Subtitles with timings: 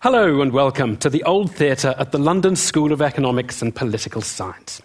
[0.00, 4.22] Hello and welcome to the Old Theatre at the London School of Economics and Political
[4.22, 4.80] Science.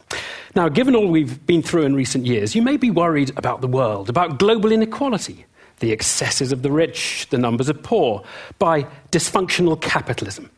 [0.55, 3.67] Now, given all we've been through in recent years, you may be worried about the
[3.67, 5.45] world, about global inequality,
[5.81, 8.23] the excesses of the rich, the numbers of poor,
[8.57, 10.49] by dysfunctional capitalism.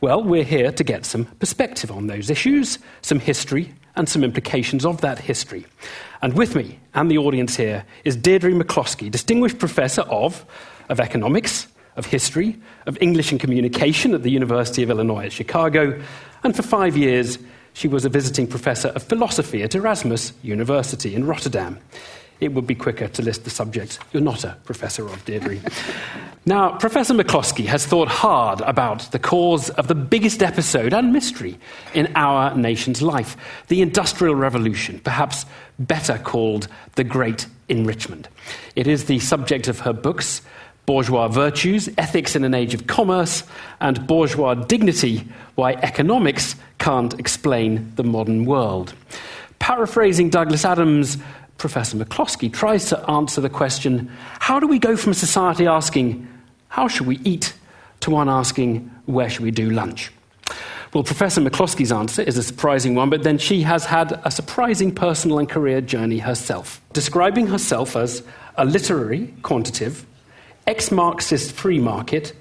[0.00, 4.84] Well, we're here to get some perspective on those issues, some history, and some implications
[4.84, 5.64] of that history.
[6.22, 10.44] And with me and the audience here is Deirdre McCloskey, Distinguished Professor of,
[10.88, 16.00] of Economics, of History, of English and Communication at the University of Illinois at Chicago,
[16.44, 17.38] and for five years
[17.72, 21.78] she was a visiting professor of philosophy at Erasmus University in Rotterdam
[22.40, 25.58] it would be quicker to list the subjects you're not a professor of, Deirdre.
[26.46, 31.58] now, Professor McCloskey has thought hard about the cause of the biggest episode and mystery
[31.94, 33.36] in our nation's life
[33.68, 35.46] the Industrial Revolution, perhaps
[35.78, 38.28] better called the Great Enrichment.
[38.74, 40.42] It is the subject of her books.
[40.86, 43.42] Bourgeois Virtues, Ethics in an Age of Commerce,
[43.80, 48.94] and Bourgeois Dignity Why Economics Can't Explain the Modern World.
[49.58, 51.18] Paraphrasing Douglas Adams'
[51.58, 56.28] Professor McCloskey tries to answer the question how do we go from society asking,
[56.68, 57.52] how should we eat,
[58.00, 60.12] to one asking, where should we do lunch?
[60.94, 64.94] Well, Professor McCloskey's answer is a surprising one, but then she has had a surprising
[64.94, 68.22] personal and career journey herself, describing herself as
[68.56, 70.06] a literary, quantitative,
[70.66, 72.34] ex Marxist free market,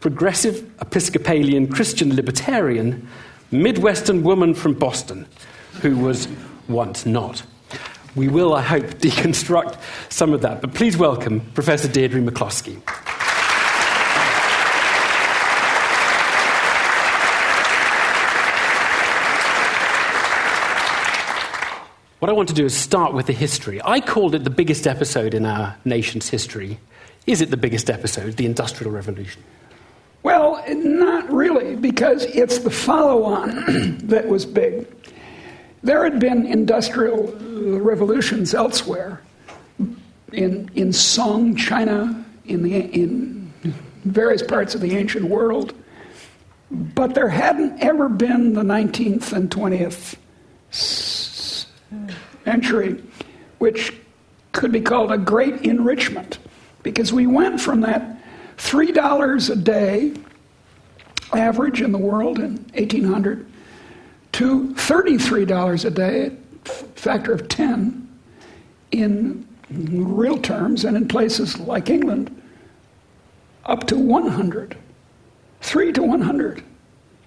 [0.00, 3.08] progressive Episcopalian Christian libertarian,
[3.52, 5.26] Midwestern woman from Boston,
[5.80, 6.28] who was
[6.68, 7.42] once not.
[8.16, 10.60] We will, I hope, deconstruct some of that.
[10.60, 12.82] But please welcome Professor Deirdre McCloskey.
[22.18, 23.80] What I want to do is start with the history.
[23.82, 26.78] I called it the biggest episode in our nation's history.
[27.26, 29.42] Is it the biggest episode, the Industrial Revolution?
[30.22, 34.86] Well, not really, because it's the follow on that was big.
[35.82, 37.32] There had been industrial
[37.78, 39.22] revolutions elsewhere,
[40.32, 43.52] in, in Song, China, in, the, in
[44.04, 45.74] various parts of the ancient world,
[46.70, 50.16] but there hadn't ever been the 19th and 20th
[52.44, 53.02] century,
[53.58, 53.94] which
[54.52, 56.38] could be called a great enrichment,
[56.82, 58.16] because we went from that
[58.56, 60.14] $3 a day
[61.32, 63.46] average in the world in 1800
[64.32, 66.36] to $33 a day,
[66.94, 68.08] factor of 10,
[68.92, 72.40] in real terms, and in places like England,
[73.64, 74.76] up to 100.
[75.60, 76.64] 3 to 100.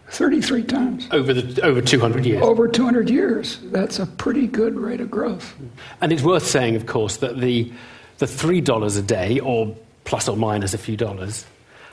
[0.09, 1.07] 33 times.
[1.11, 2.43] Over, the, over 200 years?
[2.43, 3.59] Over 200 years.
[3.63, 5.55] That's a pretty good rate of growth.
[6.01, 7.71] And it's worth saying, of course, that the,
[8.25, 9.75] the $3 a day, or
[10.05, 11.45] plus or minus a few dollars,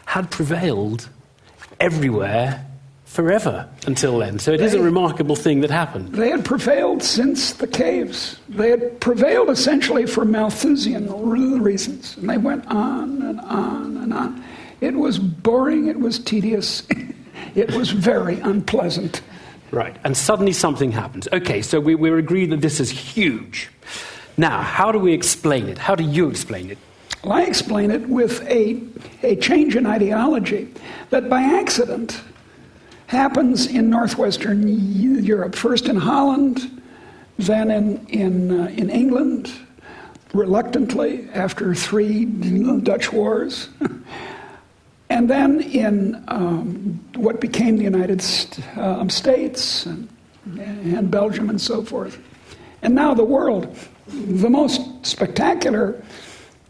[0.06, 1.08] had prevailed
[1.80, 2.64] everywhere
[3.04, 4.38] forever until then.
[4.38, 6.12] So it they, is a remarkable thing that happened.
[6.12, 8.38] They had prevailed since the caves.
[8.48, 11.10] They had prevailed essentially for Malthusian
[11.62, 12.16] reasons.
[12.16, 14.44] And they went on and on and on.
[14.80, 16.86] It was boring, it was tedious,
[17.56, 19.20] it was very unpleasant.
[19.72, 21.28] Right, and suddenly something happens.
[21.32, 23.68] Okay, so we, we're agreed that this is huge.
[24.36, 25.78] Now, how do we explain it?
[25.78, 26.78] How do you explain it?
[27.22, 28.80] Well, I explain it with a,
[29.22, 30.72] a change in ideology
[31.10, 32.22] that by accident
[33.08, 34.66] happens in northwestern
[35.22, 36.82] Europe, first in Holland,
[37.38, 39.52] then in, in, uh, in England,
[40.32, 43.68] reluctantly after three Dutch wars,
[45.10, 48.24] and then in um, what became the United
[48.76, 50.08] uh, States and,
[50.58, 52.18] and Belgium and so forth.
[52.82, 53.76] And now the world.
[54.12, 56.02] The most spectacular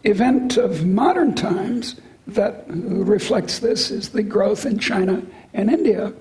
[0.05, 6.13] event of modern times that reflects this is the growth in China and India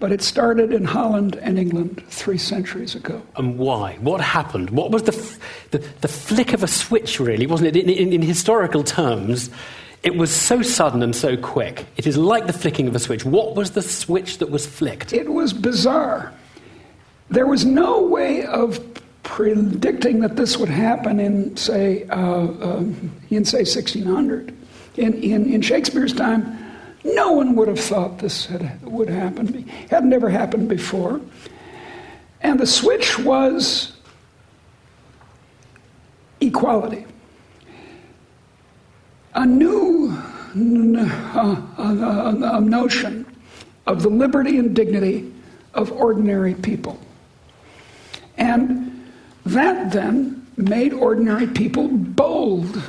[0.00, 3.22] but it started in Holland and England three centuries ago.
[3.36, 3.98] And why?
[4.00, 4.70] What happened?
[4.70, 5.38] What was the, f-
[5.70, 7.76] the, the, flick of a switch, really, wasn't it?
[7.76, 9.50] In, in, in, historical terms,
[10.02, 11.86] it was so sudden and so quick.
[11.98, 13.26] It is like the flicking of a switch.
[13.26, 15.12] What was the switch that was flicked?
[15.12, 16.32] It was bizarre.
[17.28, 18.80] There was no way of
[19.22, 24.56] predicting that this would happen in, say, uh, um, in say 1600.
[24.96, 26.58] In, in, in Shakespeare's time,
[27.04, 29.68] no one would have thought this had, would happen.
[29.84, 31.20] It had never happened before.
[32.42, 33.92] And the switch was
[36.40, 37.06] equality.
[39.34, 43.24] A new uh, uh, notion
[43.86, 45.32] of the liberty and dignity
[45.74, 46.98] of ordinary people.
[48.36, 48.89] And
[49.46, 52.82] that then made ordinary people bold,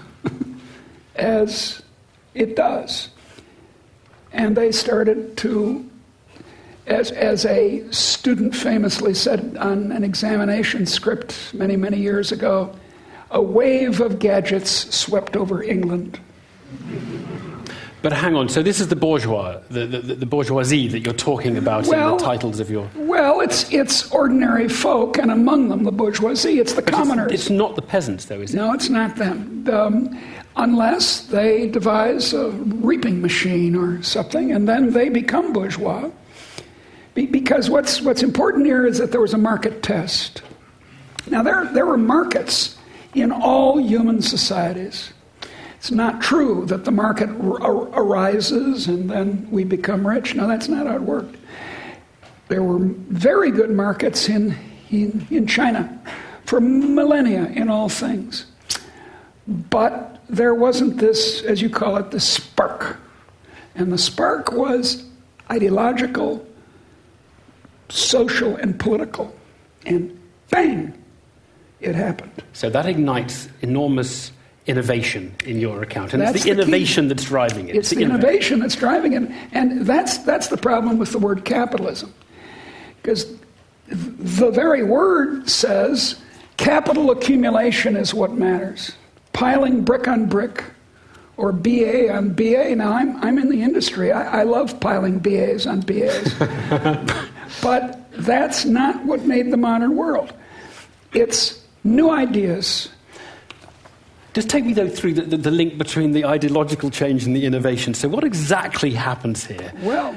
[1.15, 1.81] as
[2.33, 3.09] it does.
[4.33, 5.85] and they started to,
[6.87, 12.73] as, as a student famously said on an examination script many, many years ago,
[13.29, 16.19] a wave of gadgets swept over England.
[18.01, 21.55] But hang on, so this is the bourgeois, the, the, the bourgeoisie that you're talking
[21.55, 22.89] about Well- in the titles of your.
[22.95, 27.49] Well, it's, it's ordinary folk, and among them the bourgeoisie, it's the But it's- It's,
[27.51, 28.57] not the peasants, though, is it?
[28.57, 29.67] No, it's not them.
[29.71, 30.19] Um,
[30.55, 36.09] unless they devise a reaping machine or something, and then they become bourgeois.
[37.13, 40.41] Be- because what's, what's important here is that there was a market test.
[41.27, 42.77] Now, there, there were markets
[43.13, 45.13] in all human societies.
[45.81, 50.35] It's not true that the market ar- ar- arises and then we become rich.
[50.35, 51.37] No, that's not how it worked.
[52.49, 54.55] There were very good markets in,
[54.91, 55.99] in, in China
[56.45, 58.45] for millennia in all things.
[59.47, 62.99] But there wasn't this, as you call it, the spark.
[63.73, 65.03] And the spark was
[65.49, 66.45] ideological,
[67.89, 69.35] social, and political.
[69.87, 70.15] And
[70.51, 70.93] bang,
[71.79, 72.43] it happened.
[72.53, 74.31] So that ignites enormous
[74.67, 76.13] innovation in your account.
[76.13, 76.61] And That's it's the, the key.
[76.61, 77.75] innovation that's driving it.
[77.75, 79.31] It's the innova- innovation that's driving it.
[79.51, 82.13] And that's, that's the problem with the word capitalism.
[83.01, 83.33] Because
[83.87, 86.21] the very word says
[86.57, 88.91] capital accumulation is what matters.
[89.33, 90.63] Piling brick on brick
[91.37, 92.75] or BA on BA.
[92.75, 94.11] Now, I'm, I'm in the industry.
[94.11, 96.33] I, I love piling BAs on BAs.
[97.63, 100.33] but that's not what made the modern world.
[101.13, 102.89] It's new ideas.
[104.33, 107.45] Just take me, though, through the, the, the link between the ideological change and the
[107.45, 107.93] innovation.
[107.93, 109.73] So, what exactly happens here?
[109.81, 110.15] Well,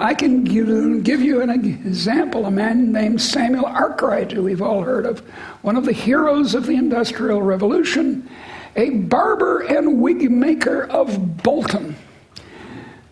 [0.00, 2.46] I can give, give you an example.
[2.46, 5.20] A man named Samuel Arkwright, who we've all heard of,
[5.62, 8.28] one of the heroes of the Industrial Revolution,
[8.74, 11.94] a barber and wig maker of Bolton.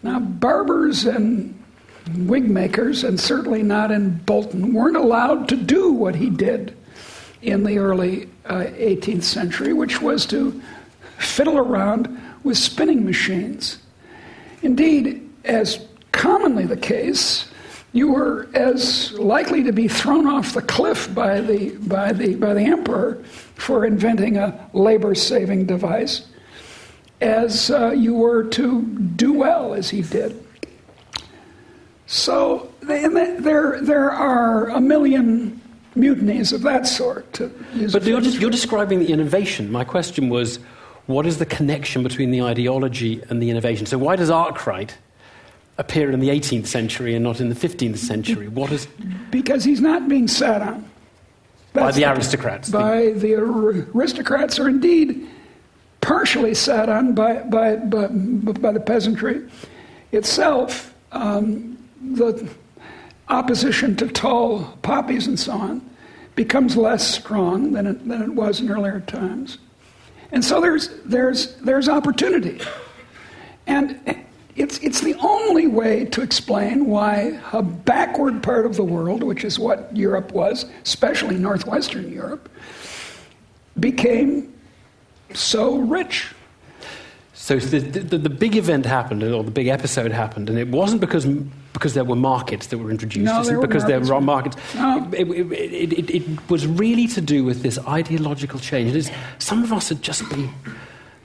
[0.02, 1.62] Now, barbers and
[2.16, 6.76] wig makers, and certainly not in Bolton, weren't allowed to do what he did
[7.42, 10.60] in the early uh, 18th century, which was to
[11.18, 13.78] fiddle around with spinning machines.
[14.62, 17.50] Indeed, as commonly the case,
[17.92, 22.54] you were as likely to be thrown off the cliff by the, by the, by
[22.54, 23.22] the emperor
[23.54, 26.26] for inventing a labor saving device
[27.20, 30.42] as uh, you were to do well as he did.
[32.06, 35.59] So there, there are a million
[35.94, 37.40] mutinies of that sort.
[37.92, 39.70] But you're, just, you're describing the innovation.
[39.70, 40.58] My question was
[41.06, 43.86] what is the connection between the ideology and the innovation?
[43.86, 44.96] So, why does Arkwright
[45.78, 48.48] appear in the 18th century and not in the 15th century?
[48.48, 48.86] What is.
[49.30, 50.88] Because he's not being sat on.
[51.72, 52.68] By the aristocrats.
[52.68, 55.28] By the aristocrats, or indeed
[56.00, 59.48] partially sat on by, by, by, by the peasantry
[60.12, 60.94] itself.
[61.12, 62.48] Um, the
[63.30, 65.90] opposition to tall poppies and so on
[66.34, 69.58] becomes less strong than it, than it was in earlier times.
[70.32, 72.60] And so there's, there's, there's opportunity.
[73.66, 74.24] And
[74.56, 79.44] it's, it's the only way to explain why a backward part of the world, which
[79.44, 82.48] is what Europe was, especially Northwestern Europe,
[83.78, 84.52] became
[85.34, 86.32] so rich.
[87.32, 91.00] So the, the, the big event happened, or the big episode happened, and it wasn't
[91.00, 91.26] because,
[91.80, 93.24] because there were markets that were introduced.
[93.24, 94.58] No, there because there were markets.
[94.74, 95.08] No.
[95.12, 98.90] It, it, it, it, was really to do with this ideological change.
[98.90, 100.70] It is, some of us had just been a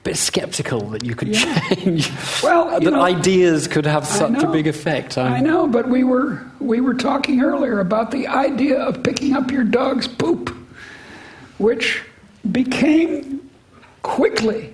[0.04, 1.60] bit skeptical that you could Yeah.
[1.60, 2.10] change,
[2.42, 5.18] Well, that know, ideas could have such a big effect.
[5.18, 9.52] I know, but we were, we were talking earlier about the idea of picking up
[9.52, 10.56] your dog's poop,
[11.58, 12.02] which
[12.50, 13.42] became
[14.04, 14.74] quickly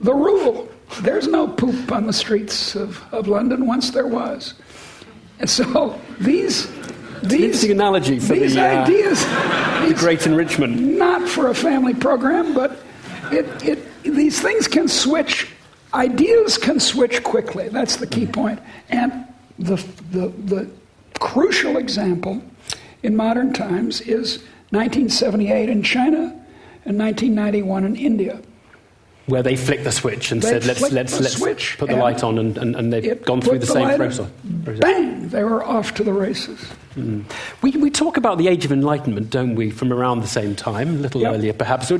[0.00, 0.68] the rule.
[1.02, 4.54] There's no poop on the streets of, of London once there was.
[5.42, 6.70] And so these,
[7.20, 9.20] these, analogy for these the, uh, ideas,
[9.88, 10.80] the great enrichment.
[10.80, 12.78] not for a family program, but
[13.32, 15.50] it, it, these things can switch.
[15.92, 17.68] Ideas can switch quickly.
[17.68, 18.60] That's the key point.
[18.88, 19.26] And
[19.58, 19.76] the,
[20.12, 20.70] the, the
[21.18, 22.40] crucial example
[23.02, 24.38] in modern times is
[24.70, 26.18] 1978 in China
[26.84, 28.40] and 1991 in India.
[29.26, 32.24] Where they flicked the switch and They said, let's, let's, let's switch put the light
[32.24, 34.28] on, and, and, and they've gone through put the, same process.
[34.44, 35.28] Bang!
[35.28, 36.60] They were off to the races.
[36.94, 37.22] Hmm.
[37.62, 40.88] We, we talk about the Age of Enlightenment, don't we, from around the same time,
[40.88, 41.34] a little Yep.
[41.34, 41.92] earlier perhaps.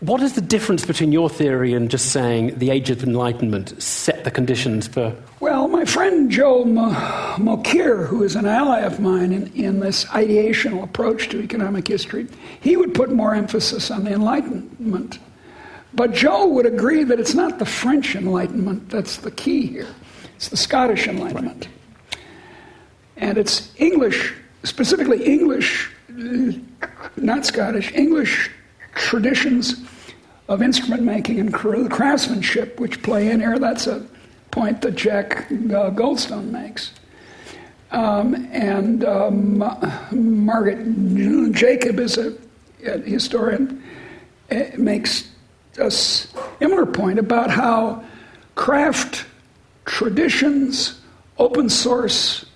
[0.00, 4.24] What is the difference between your theory and just saying the Age of Enlightenment set
[4.24, 5.14] the conditions for.
[5.38, 10.82] Well, my friend Joe Mokyr, who is an ally of mine in, in this ideational
[10.82, 12.26] approach to economic history,
[12.60, 15.20] he would put more emphasis on the Enlightenment.
[15.94, 19.88] But Joe would agree that it's not the French Enlightenment that's the key here.
[20.36, 21.68] It's the Scottish Enlightenment.
[23.16, 24.34] And it's English,
[24.64, 25.90] specifically English,
[27.16, 28.50] not Scottish, English
[28.94, 29.82] traditions
[30.48, 33.58] of instrument making and craftsmanship which play in here.
[33.58, 34.06] That's a
[34.50, 36.92] point that Jack uh, Goldstone makes.
[37.90, 39.58] Um, and um,
[40.10, 42.34] Margaret Jacob is a,
[42.86, 43.82] a historian,
[44.78, 45.28] makes
[45.78, 48.04] a similar point about how
[48.54, 49.24] craft
[49.84, 51.00] traditions,
[51.38, 52.46] open source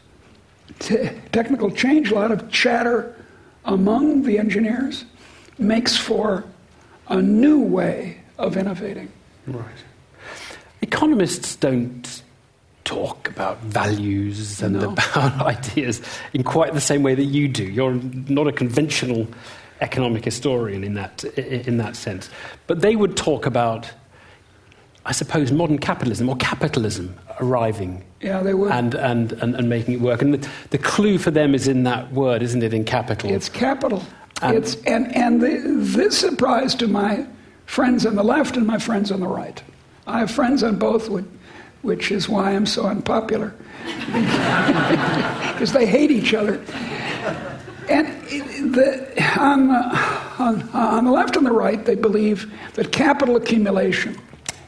[0.78, 3.14] t- technical change, a lot of chatter
[3.64, 5.04] among the engineers,
[5.58, 6.44] makes for
[7.08, 9.10] a new way of innovating.
[9.46, 9.64] Right.
[10.82, 12.22] Economists don't
[12.84, 14.90] talk about values and no.
[14.90, 16.00] about ideas
[16.32, 17.64] in quite the same way that you do.
[17.64, 19.26] You're not a conventional
[19.80, 22.30] economic historian in that, in that sense.
[22.66, 23.90] But they would talk about,
[25.04, 28.04] I suppose, modern capitalism or capitalism arriving.
[28.20, 28.72] Yeah, they would.
[28.72, 30.22] And, and, and, and making it work.
[30.22, 33.30] And the, the clue for them is in that word, isn't it, in capital?
[33.30, 34.02] It's capital.
[34.42, 37.26] And, it's, and, and the, this applies to my
[37.66, 39.62] friends on the left and my friends on the right.
[40.06, 41.08] I have friends on both,
[41.82, 43.54] which is why I'm so unpopular.
[45.56, 46.62] Because they hate each other.
[47.88, 53.36] And the, on, the, on, on, the left and the right, they believe that capital
[53.36, 54.18] accumulation,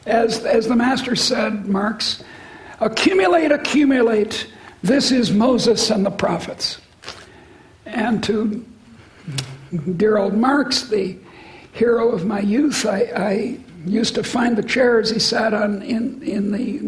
[0.05, 2.23] as, as the master said, Marx,
[2.79, 4.47] accumulate, accumulate,
[4.83, 6.79] this is Moses and the prophets.
[7.85, 8.65] And to
[9.97, 11.17] dear old Marx, the
[11.73, 16.21] hero of my youth, I, I used to find the chairs he sat on in,
[16.23, 16.79] in the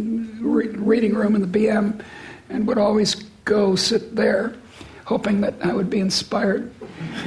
[0.42, 2.02] reading room in the BM
[2.50, 4.56] and would always go sit there,
[5.12, 6.72] hoping that I would be inspired.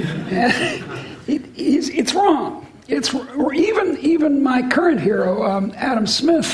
[1.27, 2.65] it, it's wrong.
[2.87, 6.49] It's even even my current hero, um, Adam Smith,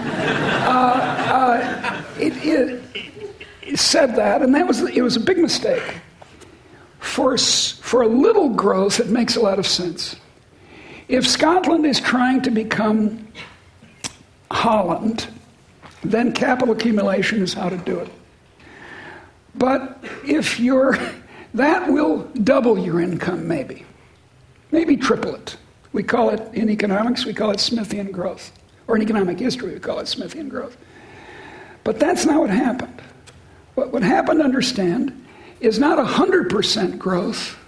[0.00, 0.98] uh,
[1.30, 2.82] uh, it, it,
[3.62, 5.98] it said that, and that was it was a big mistake.
[6.98, 10.16] For for a little growth, it makes a lot of sense.
[11.06, 13.28] If Scotland is trying to become
[14.50, 15.28] Holland,
[16.02, 18.10] then capital accumulation is how to do it.
[19.54, 20.98] But if you're,
[21.54, 23.84] that will double your income, maybe,
[24.70, 25.56] maybe triple it.
[25.92, 28.52] We call it, in economics, we call it Smithian growth.
[28.86, 30.76] Or in economic history, we call it Smithian growth.
[31.84, 33.02] But that's not what happened.
[33.74, 35.26] What, what happened, understand,
[35.60, 37.58] is not 100% growth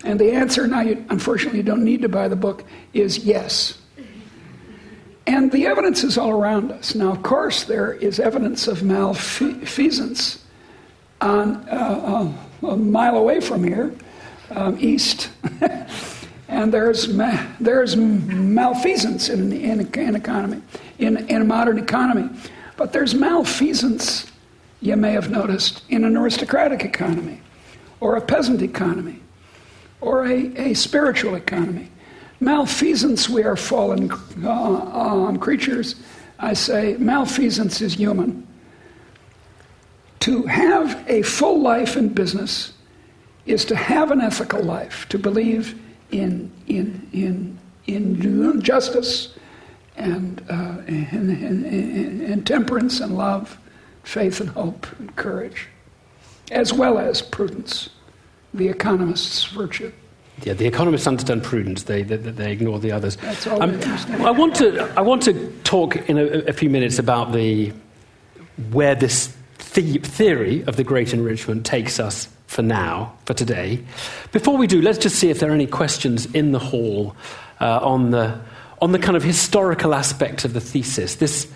[0.04, 3.78] And the answer, now you, unfortunately you don't need to buy the book, is yes.
[5.28, 6.94] And the evidence is all around us.
[6.94, 10.42] Now, of course, there is evidence of malfeasance
[11.20, 12.32] on, uh,
[12.62, 13.94] uh, a mile away from here,
[14.52, 15.28] um, east.
[16.48, 20.62] and there's, ma- there's malfeasance in, in, in economy,
[20.98, 22.30] in, in a modern economy.
[22.78, 24.32] But there's malfeasance,
[24.80, 27.42] you may have noticed, in an aristocratic economy
[28.00, 29.20] or a peasant economy
[30.00, 31.90] or a, a spiritual economy.
[32.40, 34.10] Malfeasance, we are fallen
[34.44, 35.96] uh, um, creatures.
[36.38, 38.46] I say malfeasance is human.
[40.20, 42.72] To have a full life in business
[43.46, 45.80] is to have an ethical life, to believe
[46.10, 49.34] in, in, in, in justice
[49.96, 53.58] and, uh, and, and, and, temperance and love,
[54.04, 55.68] faith and hope and courage,
[56.52, 57.90] as well as prudence,
[58.54, 59.92] the economist's virtue.
[60.44, 63.18] Yeah, the economists understand prudence; they, they, they ignore the others.
[63.48, 63.80] Um,
[64.24, 67.72] I want to I want to talk in a, a few minutes about the
[68.70, 69.34] where this
[69.74, 73.82] the- theory of the great enrichment takes us for now, for today.
[74.32, 77.14] Before we do, let's just see if there are any questions in the hall
[77.60, 78.40] uh, on the
[78.80, 81.16] on the kind of historical aspect of the thesis.
[81.16, 81.48] This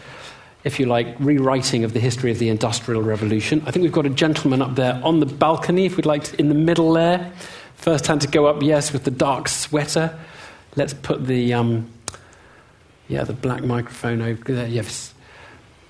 [0.64, 3.62] if you like, rewriting of the history of the Industrial Revolution.
[3.66, 6.38] I think we've got a gentleman up there on the balcony, if we'd like, to,
[6.38, 7.32] in the middle there.
[7.82, 10.16] First hand to go up, yes, with the dark sweater.
[10.76, 11.90] Let's put the, um,
[13.08, 14.68] yeah, the black microphone over there.
[14.68, 15.12] Yes,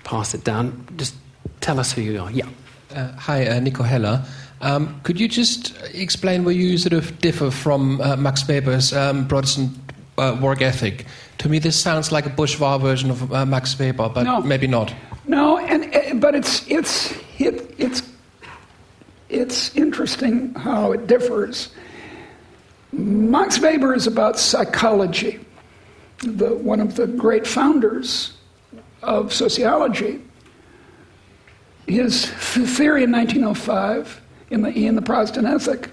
[0.02, 0.87] pass it down.
[0.96, 1.14] Just
[1.61, 2.30] tell us who you are.
[2.30, 2.49] Yeah.
[2.94, 4.25] Uh, hi, uh, Nico Heller.
[4.62, 9.28] Um, could you just explain where you sort of differ from uh, Max Weber's um,
[9.28, 9.76] Protestant
[10.16, 11.04] uh, work ethic?
[11.38, 14.40] To me, this sounds like a bourgeois version of uh, Max Weber, but no.
[14.40, 14.94] maybe not.
[15.26, 18.02] No, and, uh, but it's, it's, it, it's,
[19.33, 21.71] it's interesting how it differs.
[22.93, 25.41] Max Weber is about psychology,
[26.19, 28.35] the, one of the great founders
[29.03, 30.21] of sociology.
[31.87, 34.21] His theory in 1905
[34.51, 35.89] in the, in the Protestant ethic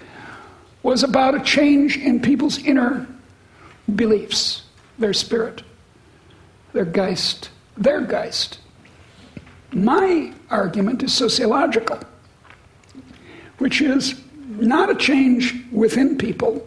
[0.82, 3.06] was about a change in people's inner
[3.94, 4.62] beliefs,
[4.98, 5.62] their spirit,
[6.72, 8.58] their Geist, their Geist.
[9.72, 12.00] My argument is sociological,
[13.60, 16.66] which is not a change within people,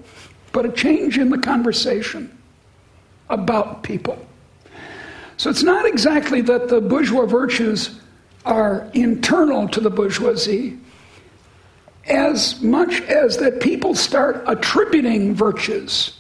[0.52, 2.36] but a change in the conversation
[3.30, 4.26] about people.
[5.38, 8.00] So it's not exactly that the bourgeois virtues
[8.46, 10.78] are internal to the bourgeoisie
[12.06, 16.20] as much as that people start attributing virtues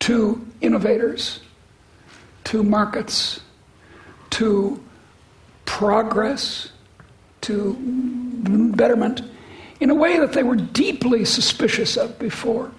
[0.00, 1.40] to innovators,
[2.44, 3.40] to markets,
[4.30, 4.82] to
[5.66, 6.72] progress,
[7.42, 7.76] to
[8.74, 9.22] betterment,
[9.80, 12.70] in a way that they were deeply suspicious of before.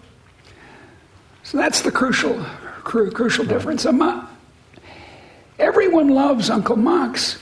[1.43, 2.43] So that's the crucial,
[2.83, 3.85] cru- crucial difference.
[5.57, 7.41] Everyone loves Uncle Max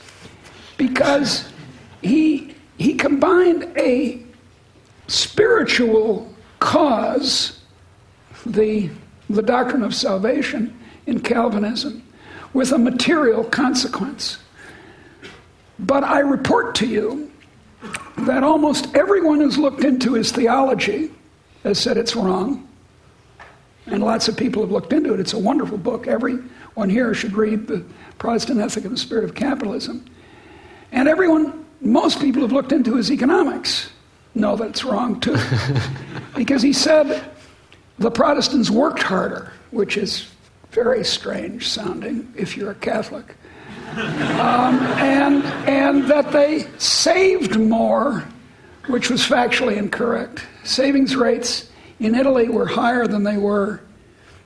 [0.77, 1.49] because
[2.01, 4.23] he, he combined a
[5.07, 7.59] spiritual cause,
[8.45, 8.89] the,
[9.29, 12.03] the doctrine of salvation in Calvinism,
[12.53, 14.37] with a material consequence.
[15.79, 17.26] But I report to you
[18.19, 21.11] that almost everyone who's looked into his theology
[21.63, 22.67] has said it's wrong.
[23.85, 25.19] And lots of people have looked into it.
[25.19, 26.07] It's a wonderful book.
[26.07, 27.85] Everyone here should read The
[28.17, 30.05] Protestant Ethic and the Spirit of Capitalism.
[30.91, 33.89] And everyone, most people have looked into his economics
[34.37, 35.37] know that it's wrong too.
[36.35, 37.31] because he said
[37.97, 40.27] the Protestants worked harder, which is
[40.71, 43.35] very strange sounding if you're a Catholic.
[43.95, 48.23] Um, and, and that they saved more,
[48.87, 50.45] which was factually incorrect.
[50.63, 51.69] Savings rates
[51.99, 53.81] in Italy were higher than they were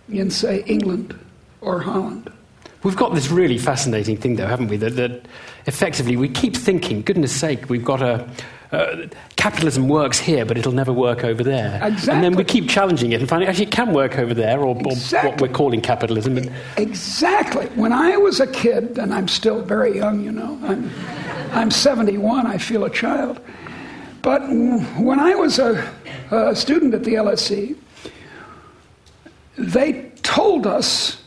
[0.09, 1.17] in, say, England
[1.59, 2.31] or Holland.
[2.83, 4.77] We've got this really fascinating thing, though, haven't we?
[4.77, 5.25] That, that
[5.65, 8.27] effectively we keep thinking, goodness sake, we've got a.
[8.71, 11.77] Uh, capitalism works here, but it'll never work over there.
[11.83, 12.13] Exactly.
[12.13, 14.77] And then we keep challenging it and finding actually it can work over there, or,
[14.79, 15.27] exactly.
[15.27, 16.37] or what we're calling capitalism.
[16.77, 17.65] Exactly.
[17.75, 20.89] When I was a kid, and I'm still very young, you know, I'm,
[21.51, 23.41] I'm 71, I feel a child.
[24.21, 25.91] But when I was a,
[26.29, 27.75] a student at the LSE,
[29.57, 31.21] they told us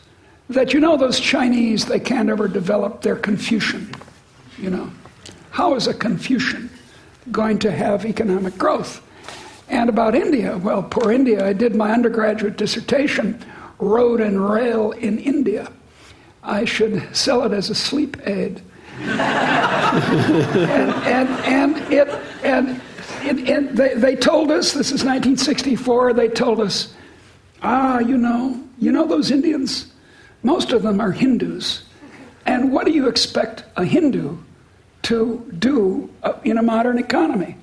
[0.49, 3.93] that you know those Chinese they can't ever develop their Confucian.
[4.57, 4.91] You know,
[5.51, 6.69] how is a Confucian
[7.31, 9.01] going to have economic growth?
[9.67, 11.45] And about India, well, poor India.
[11.45, 13.43] I did my undergraduate dissertation,
[13.79, 15.71] road and rail in India.
[16.43, 18.61] I should sell it as a sleep aid.
[18.99, 19.09] and,
[21.03, 22.07] and, and it
[22.43, 22.81] and,
[23.23, 26.13] it, and they, they told us this is 1964.
[26.13, 26.93] They told us,
[27.61, 29.91] ah, you know, you know those Indians
[30.45, 31.81] most of them are Hindus.
[32.45, 34.37] And what do you expect a Hindu
[35.05, 37.55] to do uh, in a modern economy?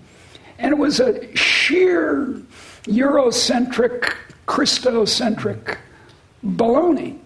[0.59, 2.40] And it was a sheer
[2.85, 4.14] Eurocentric,
[4.46, 5.78] Christocentric
[6.44, 7.18] baloney.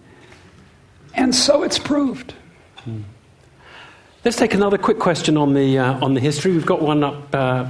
[1.13, 2.33] And so it's proved.
[2.77, 3.01] Hmm.
[4.25, 6.51] Let's take another quick question on the, uh, on the history.
[6.51, 7.67] We've got one up uh,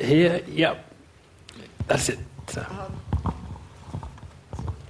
[0.00, 0.40] here.
[0.48, 0.84] Yep.
[1.88, 2.18] That's it.
[2.46, 2.64] So.
[2.70, 3.34] Um,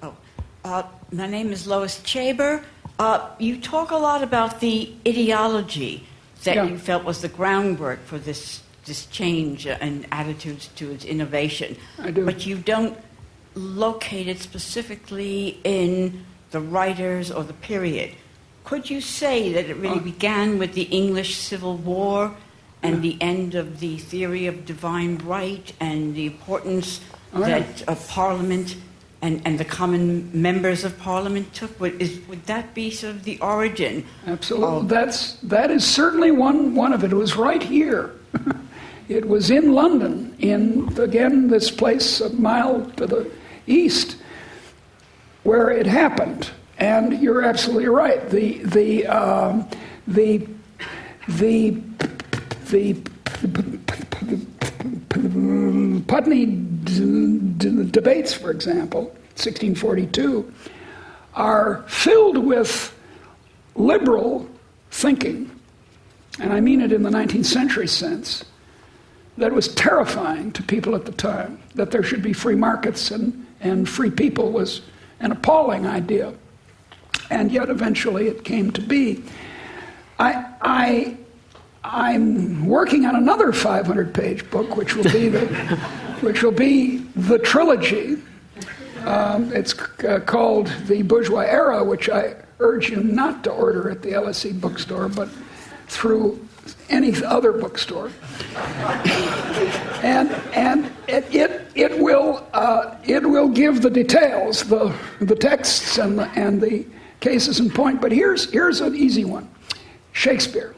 [0.02, 0.16] oh.
[0.64, 2.62] Uh, my name is Lois Chaber.
[2.98, 6.06] Uh, you talk a lot about the ideology
[6.44, 6.64] that yeah.
[6.64, 11.77] you felt was the groundwork for this this change in attitudes towards innovation.
[11.98, 12.24] I do.
[12.24, 12.96] But you don't
[13.55, 18.12] locate it specifically in the writers or the period.
[18.64, 22.35] could you say that it really began with the English Civil War
[22.83, 27.01] and the end of the theory of divine right and the importance
[27.35, 27.61] oh, yeah.
[27.61, 28.77] that uh, Parliament
[29.20, 31.78] and, and the common members of Parliament took?
[31.81, 34.04] Would, is, would that be sort of the origin?
[34.26, 34.76] Absolutely.
[34.76, 37.12] Of, That's, that is certainly one, one of it.
[37.12, 38.12] It was right here.
[39.09, 43.31] it was in London, in, again, this place a mile to the
[43.66, 44.16] east,
[45.42, 46.50] where it happened.
[46.78, 48.28] And you're absolutely right.
[48.31, 49.68] The, the, um,
[50.07, 50.46] the,
[51.26, 51.70] the,
[52.70, 53.02] the,
[56.07, 56.46] Putney
[57.90, 59.03] debates, for example,
[59.37, 60.53] 1642,
[61.35, 62.94] are filled with
[63.74, 64.48] liberal
[64.90, 65.51] thinking,
[66.40, 68.44] and I mean it in the 19th century sense,
[69.37, 71.61] that was terrifying to people at the time.
[71.77, 74.83] That there should be free markets and, and free people was
[75.20, 76.35] an appalling idea.
[77.31, 79.22] And yet eventually it came to be.
[80.18, 81.16] I, I
[81.85, 85.46] I'm working on another 500 page book, which will be the,
[86.20, 88.18] which will be the trilogy.
[89.04, 94.02] Um, it's uh, called The Bourgeois Era, which I urge you not to order at
[94.02, 95.28] the LSE bookstore, but
[95.87, 96.46] through
[96.90, 98.11] any other bookstore.
[100.02, 105.98] and and it, it, it, will, uh, it will give the details, the, the texts
[105.98, 106.85] and the, and the
[107.20, 108.00] cases in point.
[108.00, 109.48] But here's, here's an easy one
[110.12, 110.74] Shakespeare.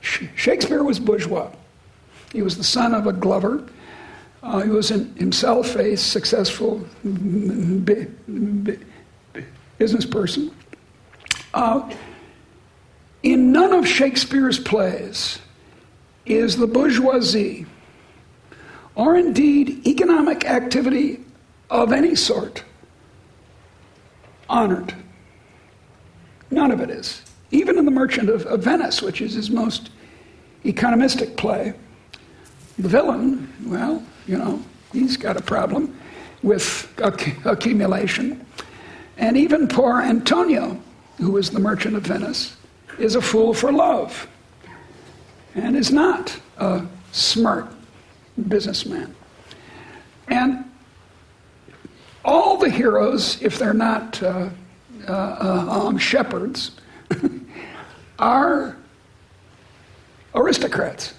[0.00, 1.50] Shakespeare was bourgeois.
[2.32, 3.66] He was the son of a glover.
[4.46, 8.78] Uh, he was in, himself a successful b- b-
[9.76, 10.54] business person.
[11.52, 11.92] Uh,
[13.24, 15.40] in none of Shakespeare's plays
[16.26, 17.66] is the bourgeoisie,
[18.94, 21.18] or indeed economic activity
[21.68, 22.62] of any sort,
[24.48, 24.94] honored.
[26.52, 27.20] None of it is.
[27.50, 29.90] Even in The Merchant of, of Venice, which is his most
[30.64, 31.74] economistic play.
[32.78, 34.62] The villain, well, you know,
[34.92, 35.98] he's got a problem
[36.42, 38.44] with acc- accumulation.
[39.16, 40.80] And even poor Antonio,
[41.18, 42.56] who is the merchant of Venice,
[42.98, 44.28] is a fool for love
[45.54, 47.66] and is not a smart
[48.48, 49.14] businessman.
[50.28, 50.64] And
[52.24, 54.50] all the heroes, if they're not uh,
[55.08, 56.72] uh, uh, um, shepherds,
[58.18, 58.76] are
[60.34, 61.14] aristocrats.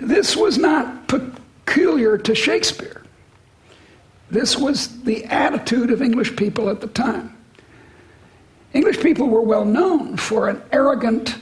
[0.00, 3.02] This was not peculiar to Shakespeare.
[4.30, 7.36] This was the attitude of English people at the time.
[8.72, 11.36] English people were well known for an arrogant,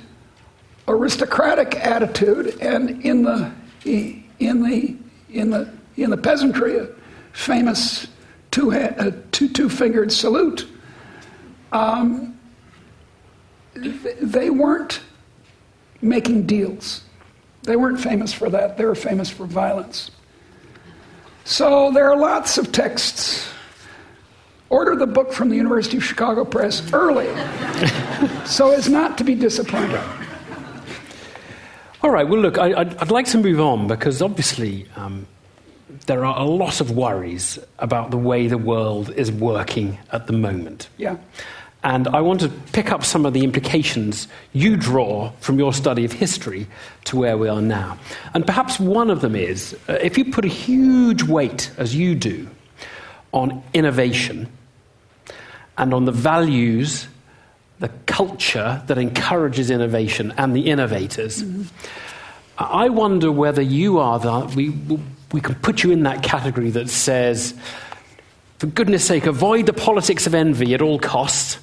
[0.89, 3.53] aristocratic attitude, and in the
[3.85, 4.97] in the
[5.31, 6.89] in the in the peasantry, a
[7.33, 8.07] famous
[8.51, 8.71] two
[9.31, 10.67] two-fingered salute.
[11.71, 12.39] Um,
[13.75, 15.01] they weren't
[16.01, 17.03] making deals.
[17.69, 18.79] They weren't famous for that.
[18.79, 20.11] They were famous for violence.
[21.45, 23.47] So there are lots of texts.
[24.71, 27.27] Order the book from the University of Chicago Press early
[28.47, 30.01] so as not to be disappointed.
[32.03, 35.27] All right, well, look, I, would like to move on because obviously um,
[36.07, 40.33] there are a lot of worries about the way the world is working at the
[40.33, 40.89] moment.
[40.97, 41.19] Yeah.
[41.85, 46.05] And I want to pick up some of the implications you draw from your study
[46.05, 46.67] of history
[47.05, 47.99] to where we are now.
[48.35, 52.17] And perhaps one of them is uh, if you put a huge weight, as you
[52.17, 52.49] do,
[53.31, 54.51] on innovation
[55.77, 57.07] and on the values,
[57.79, 61.63] the culture that encourages innovation and the innovators, mm-hmm.
[62.59, 64.71] I wonder whether you are the, we,
[65.31, 67.55] we can put you in that category that says,
[68.59, 71.61] for goodness sake, avoid the politics of envy at all costs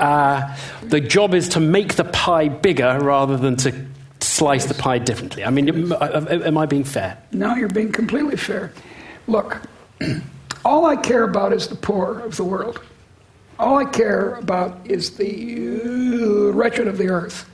[0.00, 3.72] uh, the job is to make the pie bigger rather than to
[4.20, 5.44] slice the pie differently.
[5.44, 5.92] I mean, am,
[6.28, 7.18] am I being fair?
[7.32, 8.72] No, you're being completely fair.
[9.26, 9.60] Look,
[10.64, 12.80] all I care about is the poor of the world.
[13.58, 17.48] All I care about is the uh, wretched of the earth.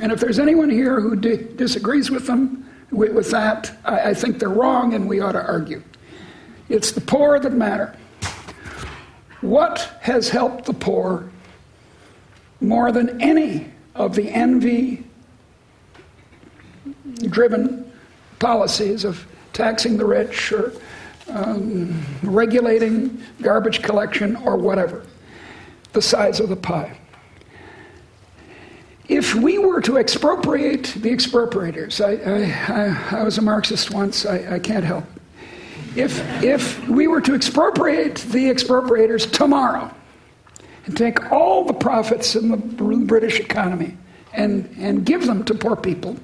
[0.00, 4.14] And if there's anyone here who di- disagrees with them, with, with that, I, I
[4.14, 5.82] think they're wrong and we ought to argue.
[6.68, 7.94] It's the poor that matter.
[9.40, 11.30] What has helped the poor
[12.60, 15.04] more than any of the envy
[17.28, 17.90] driven
[18.38, 20.72] policies of taxing the rich or
[21.28, 25.04] um, regulating garbage collection or whatever,
[25.92, 26.96] the size of the pie.
[29.08, 34.26] If we were to expropriate the expropriators, I, I, I, I was a Marxist once,
[34.26, 35.04] I, I can't help.
[35.96, 39.90] If, if we were to expropriate the expropriators tomorrow,
[40.88, 43.94] and take all the profits in the British economy
[44.32, 46.16] and, and give them to poor people,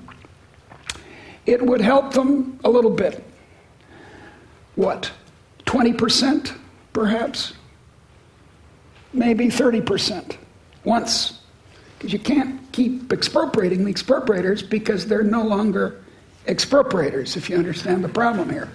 [1.45, 3.23] it would help them a little bit.
[4.77, 5.13] What?
[5.67, 6.57] 20%
[6.95, 7.53] perhaps?
[9.13, 10.39] Maybe 30%
[10.85, 11.41] once.
[11.99, 16.03] Because you can't keep expropriating the expropriators because they're no longer
[16.47, 18.71] expropriators, if you understand the problem here.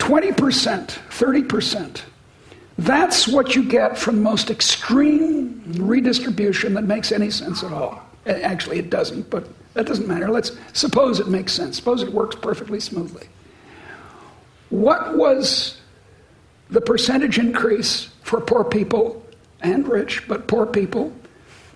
[0.00, 2.00] 20%, 30%.
[2.78, 8.02] That's what you get from the most extreme redistribution that makes any sense at all.
[8.24, 10.30] Actually, it doesn't, but that doesn't matter.
[10.30, 11.76] Let's suppose it makes sense.
[11.76, 13.28] Suppose it works perfectly smoothly.
[14.70, 15.80] What was
[16.70, 19.24] the percentage increase for poor people
[19.60, 21.12] and rich, but poor people,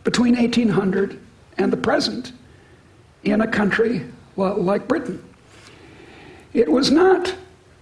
[0.05, 1.19] between 1800
[1.59, 2.33] and the present
[3.25, 5.25] in a country like Britain?
[6.53, 7.35] It was not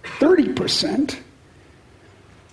[0.03, 1.17] 30%,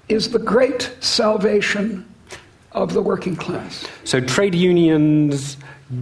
[0.08, 2.06] is the great salvation
[2.72, 3.86] of the working class.
[4.04, 5.56] So trade unions,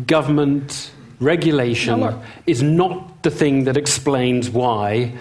[0.07, 2.15] government, regulation
[2.47, 5.13] is not the thing that explains why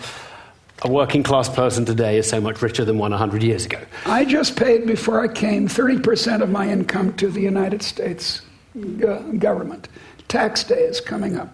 [0.83, 3.79] a working class person today is so much richer than one 100 years ago.
[4.05, 8.41] I just paid, before I came, 30% of my income to the United States
[8.77, 9.87] uh, government.
[10.27, 11.53] Tax day is coming up.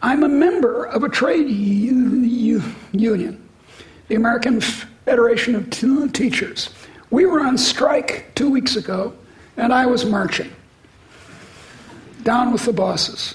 [0.00, 3.48] I'm a member of a trade union,
[4.08, 6.70] the American Federation of Teachers.
[7.10, 9.14] We were on strike two weeks ago,
[9.56, 10.52] and I was marching.
[12.22, 13.34] Down with the bosses.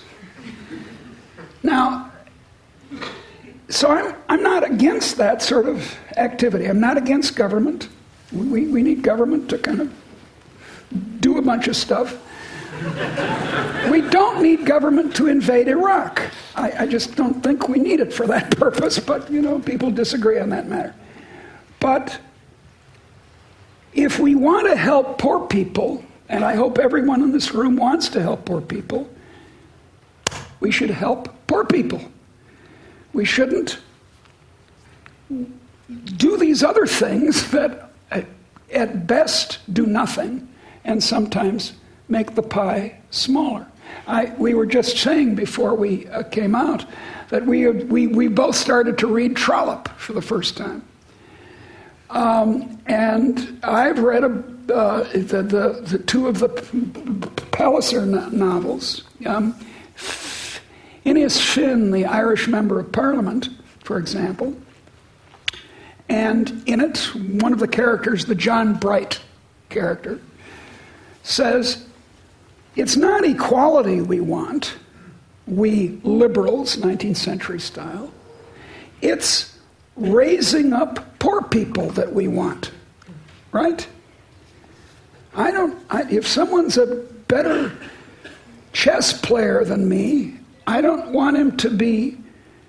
[1.63, 2.11] Now,
[3.69, 6.67] so I'm, I'm not against that sort of activity.
[6.67, 7.89] I'm not against government.
[8.31, 9.93] We, we need government to kind of
[11.19, 12.17] do a bunch of stuff.
[13.89, 16.21] We don't need government to invade Iraq.
[16.55, 19.91] I, I, just don't think we need it for that purpose, but you know, people
[19.91, 20.93] disagree on that matter.
[21.79, 22.19] But
[23.93, 28.09] if we want to help poor people, and I hope everyone in this room wants
[28.09, 29.09] to help poor people,
[30.59, 32.01] we should help poor people.
[33.13, 33.79] We shouldn't
[35.29, 38.21] do these other things that uh,
[38.71, 40.47] at best do nothing
[40.83, 41.73] and sometimes
[42.07, 43.67] make the pie smaller.
[44.07, 46.85] I, we were just saying before we uh, came out
[47.29, 50.85] that we, we, we both started to read Trollope for the first time.
[52.09, 56.49] Um, and I've read a, uh, the, the, the, two of the
[57.51, 59.03] Palliser no- novels.
[59.25, 59.53] Um,
[59.95, 63.49] Phineas Finn, the Irish Member of Parliament,
[63.83, 64.55] for example.
[66.07, 66.97] And in it,
[67.41, 69.19] one of the characters, the John Bright
[69.69, 70.21] character,
[71.23, 71.85] says,
[72.75, 74.75] It's not equality we want,
[75.45, 78.11] we liberals, 19th century style.
[79.01, 79.57] It's
[79.95, 82.71] raising up poor people that we want,
[83.51, 83.87] right?
[85.35, 86.87] I don't, I, if someone's a
[87.27, 87.71] better
[88.71, 92.17] chess player than me, I don't want him to be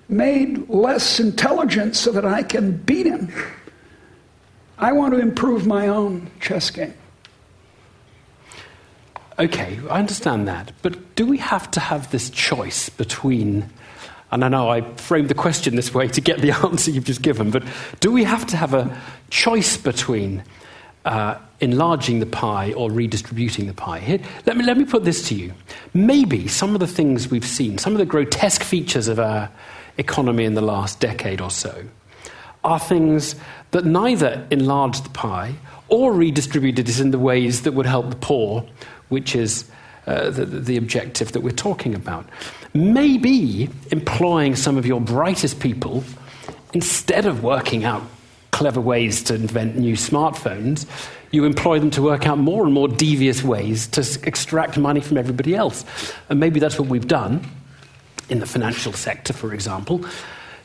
[0.07, 3.31] made less intelligent so that I can beat him.
[4.77, 6.93] I want to improve my own chess game.
[9.37, 10.71] Okay, I understand that.
[10.81, 13.69] But do we have to have this choice between
[14.31, 17.21] and I know I framed the question this way to get the answer you've just
[17.21, 17.63] given, but
[17.99, 20.43] do we have to have a choice between
[21.05, 23.99] uh, enlarging the pie or redistributing the pie?
[23.99, 25.53] Here, let, me, let me put this to you.
[25.93, 29.49] Maybe some of the things we've seen, some of the grotesque features of our
[29.97, 31.85] economy in the last decade or so,
[32.63, 33.35] are things
[33.71, 35.55] that neither enlarge the pie
[35.87, 38.67] or redistributed it in the ways that would help the poor,
[39.09, 39.69] which is
[40.07, 42.29] uh, the, the objective that we're talking about
[42.75, 46.03] maybe employing some of your brightest people
[46.73, 48.03] instead of working out
[48.51, 50.85] clever ways to invent new smartphones,
[51.31, 55.17] you employ them to work out more and more devious ways to extract money from
[55.17, 55.85] everybody else.
[56.29, 57.45] And maybe that's what we've done
[58.29, 60.05] in the financial sector, for example.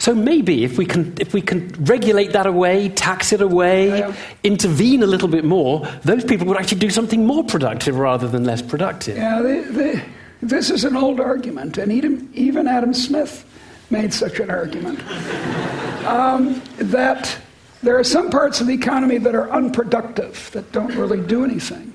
[0.00, 4.16] So maybe if we can, if we can regulate that away, tax it away, yeah.
[4.42, 8.44] intervene a little bit more, those people would actually do something more productive rather than
[8.44, 9.18] less productive.
[9.18, 10.04] Yeah, they, they,
[10.40, 13.44] this is an old argument, and even, even Adam Smith
[13.90, 15.00] made such an argument.
[16.06, 17.36] um, that
[17.82, 21.92] there are some parts of the economy that are unproductive, that don't really do anything.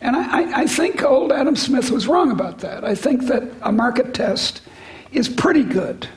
[0.00, 2.84] And I, I, think old Adam Smith was wrong about that.
[2.84, 4.62] I think that a market test
[5.12, 6.08] is pretty good.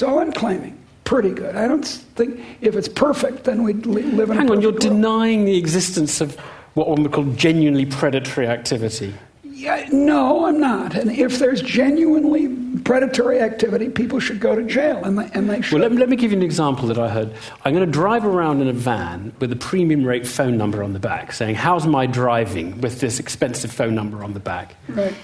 [0.00, 0.78] All I'm claiming.
[1.04, 1.56] Pretty good.
[1.56, 4.80] I don't think if it's perfect, then we'd live in Hang on, you're world.
[4.80, 6.36] denying the existence of
[6.74, 9.12] what one would call genuinely predatory activity.
[9.44, 10.94] Yeah, no, I'm not.
[10.94, 12.48] And if there's genuinely
[12.84, 15.74] predatory activity, people should go to jail, and they, and they should.
[15.74, 17.32] Well, let me, let me give you an example that I heard.
[17.64, 20.94] I'm going to drive around in a van with a premium rate phone number on
[20.94, 24.74] the back, saying, How's my driving with this expensive phone number on the back?
[24.88, 25.14] Right.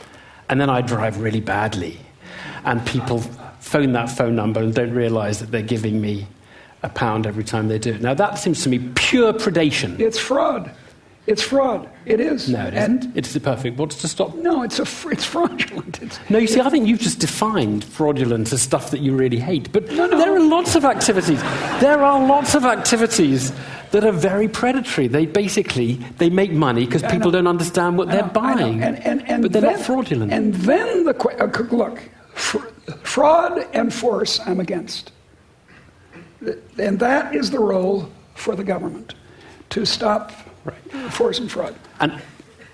[0.51, 1.99] And then I drive really badly.
[2.65, 3.23] And people
[3.69, 6.27] phone that phone number and don't realize that they're giving me
[6.83, 8.01] a pound every time they do it.
[8.01, 9.99] Now, that seems to me pure predation.
[10.01, 10.71] It's fraud.
[11.27, 11.87] It's fraud.
[12.07, 12.49] It is.
[12.49, 13.17] No, it and isn't.
[13.17, 13.77] It's perfect.
[13.77, 14.35] What's to stop?
[14.37, 16.01] No, it's a fr- it's fraudulent.
[16.01, 19.39] It's, No, you see, I think you've just defined fraudulent as stuff that you really
[19.39, 19.71] hate.
[19.71, 20.17] But No, no.
[20.19, 21.43] there are lots of activities.
[21.81, 23.53] There are lots of activities
[23.91, 25.07] that are very predatory.
[25.09, 28.63] They basically they make money because people don't understand what I they're know, I know.
[28.63, 28.83] buying.
[28.83, 30.33] And, and, and but they're then, not fraudulent.
[30.33, 32.01] And then the uh, look,
[32.39, 35.13] fraud and force, I'm against.
[36.79, 39.15] And that is the role for the government
[39.71, 40.33] to stop
[41.11, 41.75] force and fraud.
[42.01, 42.23] and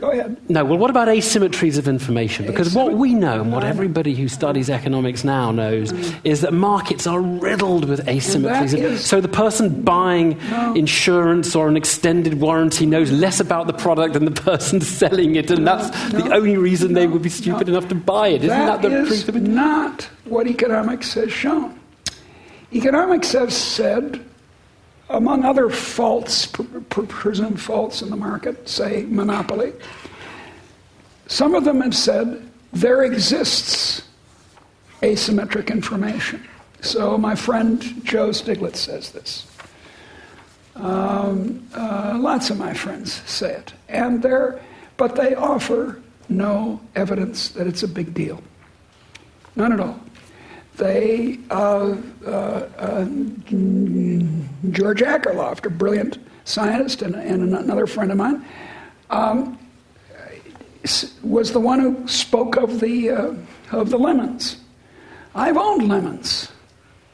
[0.05, 0.37] Go ahead.
[0.51, 2.45] No, well, what about asymmetries of information?
[2.47, 5.93] Because what we know, and what everybody who studies economics now knows,
[6.25, 8.75] is that markets are riddled with asymmetries.
[8.79, 10.39] is- so the person buying
[10.77, 15.51] insurance or an extended warranty knows less about the product than the person selling it,
[15.51, 17.73] and that's the only reason they would be stupid no.
[17.79, 18.45] enough to buy it.
[18.45, 19.43] Isn't that, That the is truth of it?
[19.43, 21.81] not what economics has shown.
[22.75, 24.23] Economics has said,
[25.09, 29.73] among other faults, pr- pr- presumed faults in the market, say monopoly,
[31.27, 34.03] some of them have said there exists
[35.03, 36.47] asymmetric information.
[36.81, 39.47] So my friend Joe Stiglitz says this.
[40.75, 44.61] Um, uh, lots of my friends say it, and they're,
[44.97, 48.43] but they offer no evidence that it's a big deal.
[49.57, 50.01] None at all.
[50.77, 53.05] They, uh, uh, uh,
[54.71, 58.45] George Akerlof, a brilliant scientist and, and another friend of mine,
[59.11, 59.59] um,
[61.23, 63.35] was the one who spoke of the, uh,
[63.71, 64.57] of the lemons.
[65.35, 66.51] I've owned lemons.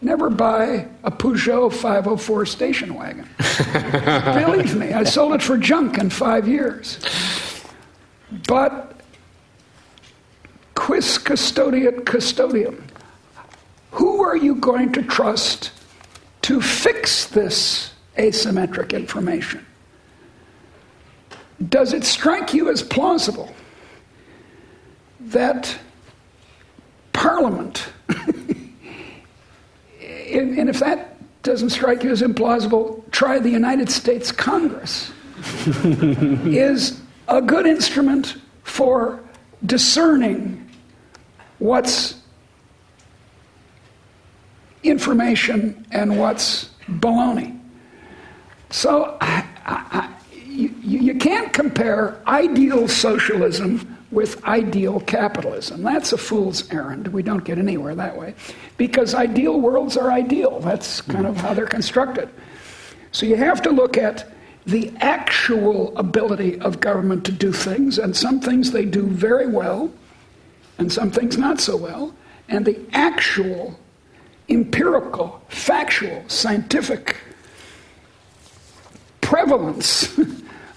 [0.02, 3.28] Never buy a Peugeot 504 station wagon.
[4.34, 6.98] Believe me, I sold it for junk in five years.
[8.48, 8.98] But
[10.74, 12.82] quis custodiet custodium.
[13.92, 15.72] Who are you going to trust
[16.42, 19.64] to fix this asymmetric information?
[21.68, 23.54] Does it strike you as plausible
[25.20, 25.78] that
[27.12, 28.74] Parliament, and
[30.70, 35.12] if that doesn't strike you as implausible, try the United States Congress,
[35.84, 36.98] is
[37.28, 39.20] a good instrument for
[39.66, 40.66] discerning
[41.58, 42.19] what's
[44.82, 47.58] information and what's baloney.
[48.70, 50.14] So I, I,
[50.44, 55.82] you, you can't compare ideal socialism with ideal capitalism.
[55.82, 57.08] That's a fool's errand.
[57.08, 58.34] We don't get anywhere that way.
[58.76, 60.60] Because ideal worlds are ideal.
[60.60, 62.28] That's kind of how they're constructed.
[63.12, 64.30] So you have to look at
[64.66, 69.90] the actual ability of government to do things, and some things they do very well,
[70.78, 72.14] and some things not so well,
[72.48, 73.78] and the actual
[74.50, 77.16] empirical, factual, scientific
[79.20, 80.18] prevalence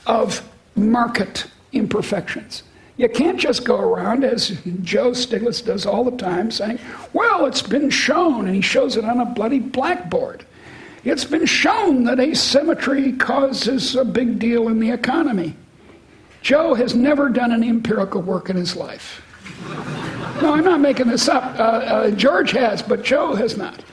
[0.05, 2.63] of market imperfections.
[2.97, 4.49] You can't just go around, as
[4.81, 6.79] Joe Stiglitz does all the time, saying,
[7.13, 10.45] Well, it's been shown, and he shows it on a bloody blackboard.
[11.03, 15.55] It's been shown that asymmetry causes a big deal in the economy.
[16.41, 19.21] Joe has never done any empirical work in his life.
[20.41, 21.43] No, I'm not making this up.
[21.57, 23.83] Uh, uh, George has, but Joe has not.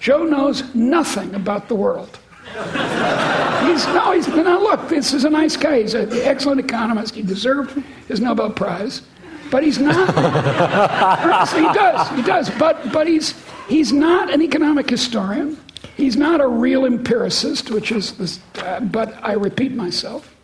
[0.00, 2.18] Joe knows nothing about the world.
[2.52, 4.88] He's no, he's now look.
[4.88, 5.82] This is a nice guy.
[5.82, 7.14] He's an excellent economist.
[7.14, 9.02] He deserved his Nobel Prize,
[9.50, 10.08] but he's not.
[11.54, 12.08] He does.
[12.10, 12.50] He does.
[12.58, 13.34] But but he's
[13.68, 15.56] he's not an economic historian.
[15.96, 18.40] He's not a real empiricist, which is this.
[18.56, 20.34] Uh, but I repeat myself.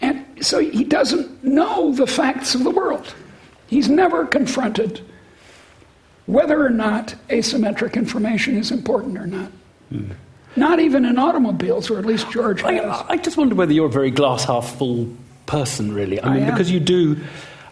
[0.00, 3.14] And so he doesn't know the facts of the world.
[3.68, 5.02] He's never confronted
[6.26, 9.52] whether or not asymmetric information is important or not.
[10.56, 12.64] Not even in automobiles, or at least George.
[12.64, 15.08] I, I just wonder whether you're a very glass half full
[15.46, 16.20] person, really.
[16.20, 16.50] I mean, am.
[16.50, 17.16] because you do,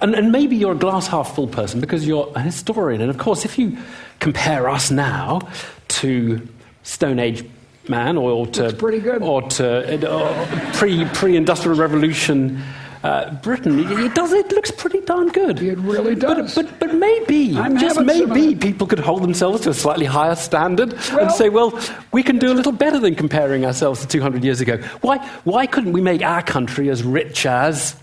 [0.01, 3.01] and, and maybe you're a glass half full person because you're a historian.
[3.01, 3.77] And of course, if you
[4.21, 5.41] compare us now
[5.89, 6.47] to
[6.83, 7.45] Stone Age
[7.89, 8.77] man or to,
[9.23, 12.63] or to uh, pre, pre-industrial revolution
[13.07, 14.33] uh, Britain, it, does.
[14.33, 15.63] It looks pretty darn good.
[15.63, 16.55] It really does.
[16.55, 20.35] But, but, but maybe, I'm just maybe, people could hold themselves to a slightly higher
[20.35, 21.79] standard and say, well,
[22.11, 24.79] we can do a little better than comparing ourselves to 200 years ago.
[25.03, 27.95] Why, why couldn't we make our country as rich as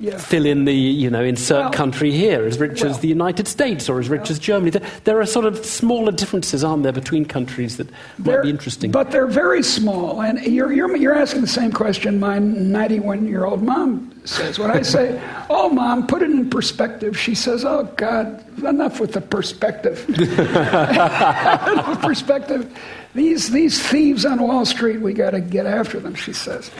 [0.00, 0.18] Yeah.
[0.18, 3.46] fill in the, you know, insert Well- country here, as rich well- as the United
[3.46, 4.70] States or as rich as Germany?
[4.70, 7.88] There, there are sort of smaller differences, aren't there, between countries that
[8.18, 8.90] might be interesting.
[8.90, 10.20] But they're very small.
[10.20, 14.58] And you're, you're, you're asking the same question my 91 year old mom says.
[14.58, 19.12] When I say, Oh, mom, put it in perspective, she says, Oh, God, enough with
[19.12, 20.04] the perspective.
[20.18, 22.76] Enough perspective.
[23.14, 26.70] These, these thieves on Wall Street, we got to get after them, she says.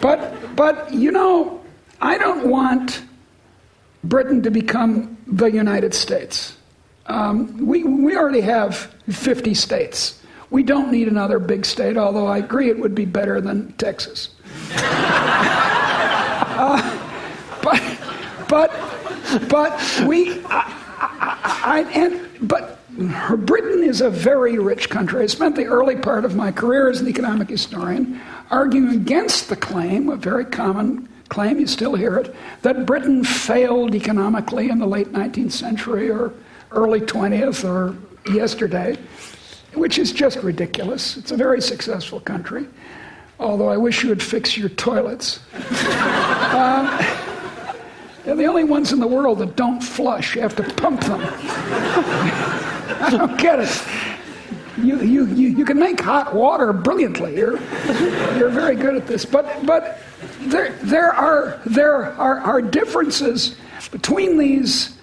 [0.00, 1.60] But, but, you know,
[2.00, 3.02] I don't want
[4.04, 6.56] Britain to become the United States.
[7.06, 8.76] Um, we, we already have
[9.08, 10.22] 50 states.
[10.50, 14.30] We don't need another big state, although I agree it would be better than Texas.
[16.58, 16.80] Uh,
[17.62, 17.82] but,
[18.48, 22.80] but, but we, I, I, I, and, but
[23.44, 25.22] Britain is a very rich country.
[25.22, 28.18] I spent the early part of my career as an economic historian
[28.50, 33.94] arguing against the claim, a very common claim, you still hear it, that Britain failed
[33.94, 36.32] economically in the late 19th century or
[36.72, 37.96] early 20th or
[38.32, 38.96] yesterday,
[39.74, 41.16] which is just ridiculous.
[41.16, 42.66] It's a very successful country,
[43.38, 45.40] although I wish you would fix your toilets.
[46.46, 46.86] Um,
[48.26, 50.34] they're the only ones in the world that don't flush.
[50.34, 51.20] You have to pump them.
[53.00, 53.82] I don't get it.
[54.78, 57.36] You, you, you, you can make hot water brilliantly.
[57.36, 57.60] You're,
[58.36, 59.24] you're very good at this.
[59.24, 60.00] But, but
[60.40, 63.56] there, there, are, there are, are differences
[63.90, 64.98] between these,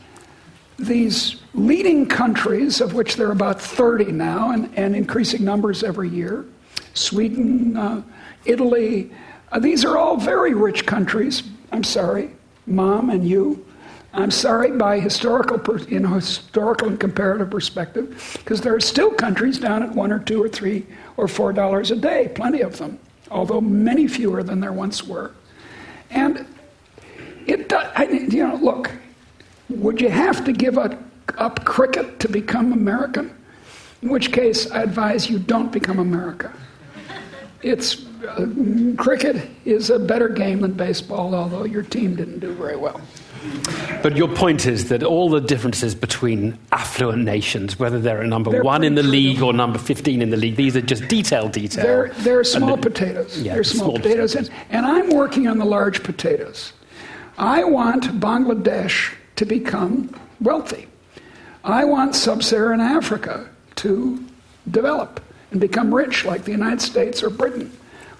[0.78, 6.10] these leading countries, of which there are about 30 now, and, and increasing numbers every
[6.10, 6.46] year
[6.94, 8.04] Sweden, uh,
[8.46, 9.12] Italy.
[9.52, 11.44] Uh, these are all very rich countries.
[11.72, 12.30] I'm sorry,
[12.68, 13.66] Mom and you.
[14.14, 19.58] I'm sorry by historical, per, in historical and comparative perspective, because there are still countries
[19.58, 20.86] down at one or two or three
[21.18, 23.00] or four dollars a day, plenty of them,
[23.34, 25.32] although many fewer than there once were.
[26.12, 26.46] And
[27.48, 28.92] it, does, I, you know, look,
[29.70, 30.94] would you have to give up,
[31.38, 33.36] up cricket to become American?
[34.02, 36.54] In which case, I advise you don't become America.
[37.64, 38.48] It's uh,
[38.98, 43.02] cricket is a better game than baseball, although your team didn't do very well.
[44.02, 48.52] But your point is that all the differences between affluent nations, whether they're at number
[48.52, 51.48] They're one in the league or number 15 in the league, these are just detail,
[51.48, 51.84] detail.
[51.84, 53.42] They're, they're small the- potatoes.
[53.42, 54.34] Yeah, they're small, small potatoes.
[54.34, 54.52] potatoes.
[54.70, 56.74] And, and I'm working on the large potatoes.
[57.38, 60.88] I want Bangladesh to become wealthy.
[61.64, 64.24] I want sub Saharan Africa to
[64.70, 65.22] develop
[65.52, 67.72] and become rich like the United States or Britain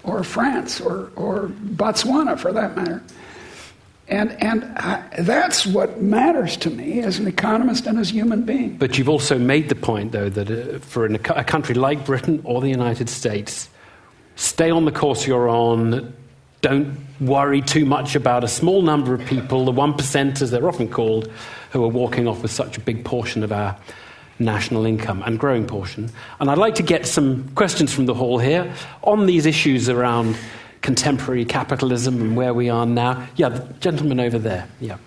[0.02, 3.02] or France or, or Botswana for that matter.
[4.06, 8.42] And, and I, that's what matters to me as an economist and as a human
[8.42, 8.76] being.
[8.76, 12.42] But you've also made the point, though, that uh, for an, a country like Britain
[12.44, 13.68] or the United States,
[14.36, 16.12] stay on the course you're on.
[16.60, 20.68] Don't worry too much about a small number of people, the one percent, as they're
[20.68, 21.30] often called,
[21.72, 23.76] who are walking off with such a big portion of our
[24.38, 26.10] national income and growing portion.
[26.40, 28.70] And I'd like to get some questions from the hall here
[29.02, 30.36] on these issues around
[30.84, 33.26] contemporary capitalism and where we are now.
[33.34, 34.68] Yeah, the gentleman over there.
[34.80, 34.98] Yeah.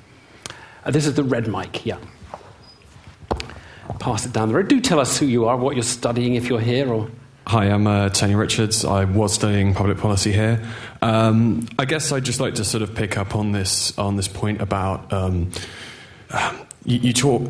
[0.83, 1.85] Uh, this is the red mic.
[1.85, 1.99] Yeah
[3.99, 4.67] pass it down the road.
[4.67, 7.09] Do tell us who you are, what you're studying if you're here, or
[7.47, 8.83] Hi, I'm uh, Tony Richards.
[8.83, 10.61] I was studying public policy here.
[11.01, 14.27] Um, I guess I'd just like to sort of pick up on this on this
[14.27, 15.51] point about um,
[16.83, 17.43] you, you talk.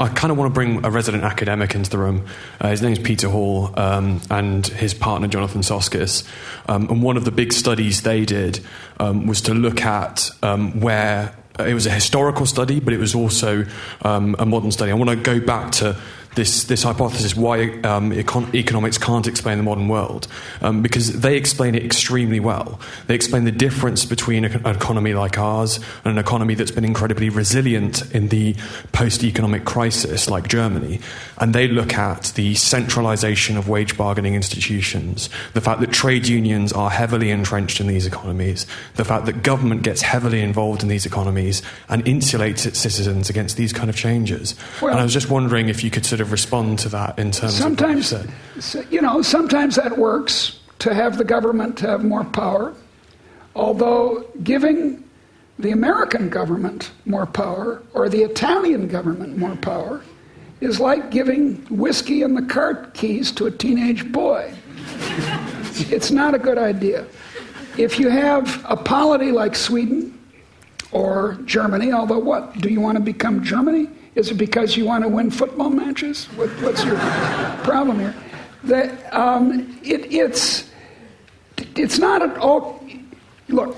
[0.00, 2.24] I kind of want to bring a resident academic into the room.
[2.58, 6.26] Uh, his name's Peter Hall, um, and his partner Jonathan Soskice.
[6.66, 8.60] Um, and one of the big studies they did
[8.98, 13.14] um, was to look at um, where it was a historical study, but it was
[13.14, 13.66] also
[14.00, 14.90] um, a modern study.
[14.90, 16.00] I want to go back to
[16.34, 20.28] this, this hypothesis why um, econ- economics can't explain the modern world,
[20.60, 22.80] um, because they explain it extremely well.
[23.06, 26.84] They explain the difference between a, an economy like ours and an economy that's been
[26.84, 28.54] incredibly resilient in the
[28.92, 31.00] post economic crisis, like Germany.
[31.38, 36.72] And they look at the centralization of wage bargaining institutions, the fact that trade unions
[36.72, 38.66] are heavily entrenched in these economies,
[38.96, 43.56] the fact that government gets heavily involved in these economies and insulates its citizens against
[43.56, 44.54] these kind of changes.
[44.80, 47.30] Well- and I was just wondering if you could sort of respond to that in
[47.30, 48.62] terms sometimes, of what you said.
[48.62, 52.74] so- you know, sometimes that works to have the government have more power.
[53.54, 55.04] Although giving
[55.58, 60.02] the American government more power or the Italian government more power
[60.60, 64.52] is like giving whiskey and the cart keys to a teenage boy.
[65.90, 67.06] it's not a good idea.
[67.76, 70.18] If you have a polity like Sweden
[70.92, 72.58] or Germany, although what?
[72.58, 73.88] Do you want to become Germany?
[74.14, 76.26] Is it because you want to win football matches?
[76.36, 76.96] What, what's your
[77.64, 78.14] problem here?
[78.64, 80.70] That um, it, it's
[81.76, 82.84] it's not at all.
[83.48, 83.76] Look,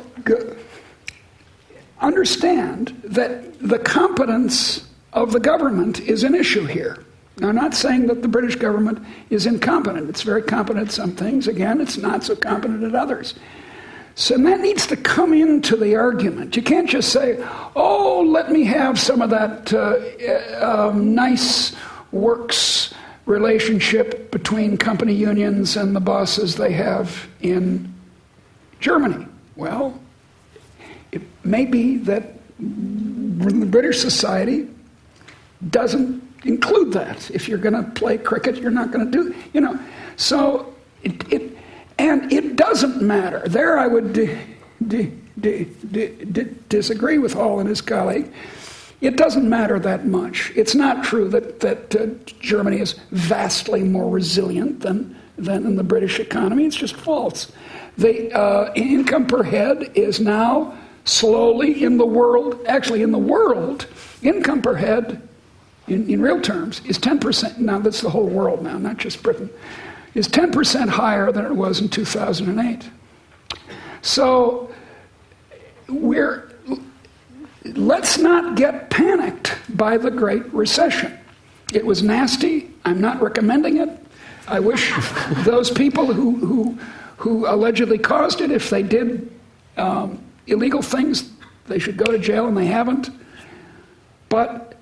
[2.00, 7.04] understand that the competence of the government is an issue here.
[7.38, 10.08] Now, I'm not saying that the British government is incompetent.
[10.08, 11.48] It's very competent at some things.
[11.48, 13.34] Again, it's not so competent at others.
[14.14, 16.54] So that needs to come into the argument.
[16.56, 17.42] You can't just say,
[17.74, 21.74] oh, let me have some of that uh, um, nice
[22.10, 22.92] works
[23.24, 27.92] relationship between company unions and the bosses they have in
[28.80, 29.26] Germany.
[29.56, 29.98] Well,
[31.12, 34.68] it may be that the British society
[35.70, 37.30] doesn't include that.
[37.30, 39.78] If you're going to play cricket, you're not going to do, you know.
[40.16, 41.56] So it, it
[42.02, 43.42] and it doesn't matter.
[43.46, 44.12] There I would
[46.68, 48.32] disagree with Hall and his colleague.
[49.00, 50.52] It doesn't matter that much.
[50.56, 52.06] It's not true that, that uh,
[52.40, 56.66] Germany is vastly more resilient than, than the British economy.
[56.66, 57.52] It's just false.
[57.98, 63.86] The uh, income per head is now slowly in the world, actually, in the world,
[64.22, 65.28] income per head
[65.86, 67.58] in, in real terms is 10%.
[67.58, 69.50] Now, that's the whole world now, not just Britain
[70.14, 72.90] is 10% higher than it was in 2008.
[74.02, 74.72] So
[75.88, 76.52] we're
[77.64, 81.16] let's not get panicked by the Great Recession.
[81.72, 82.70] It was nasty.
[82.84, 83.88] I'm not recommending it.
[84.48, 84.92] I wish
[85.44, 86.78] those people who, who,
[87.16, 89.30] who allegedly caused it, if they did
[89.76, 91.30] um, illegal things,
[91.66, 93.10] they should go to jail, and they haven't.
[94.28, 94.74] But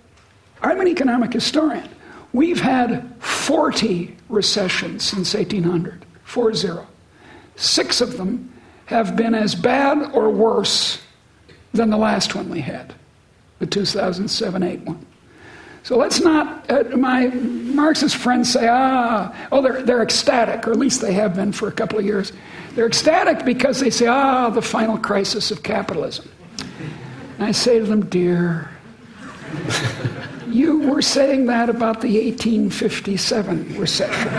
[0.62, 1.88] I'm an economic historian.
[2.32, 6.86] We've had 40 recessions since 1800, 4 0.
[7.56, 8.52] Six of them
[8.86, 11.00] have been as bad or worse
[11.72, 12.94] than the last one we had,
[13.58, 15.06] the 2007 8 one.
[15.82, 20.78] So let's not, uh, my Marxist friends say, ah, oh, they're, they're ecstatic, or at
[20.78, 22.32] least they have been for a couple of years.
[22.74, 26.28] They're ecstatic because they say, ah, the final crisis of capitalism.
[27.38, 28.70] And I say to them, dear,
[30.52, 34.32] you were saying that about the 1857 recession.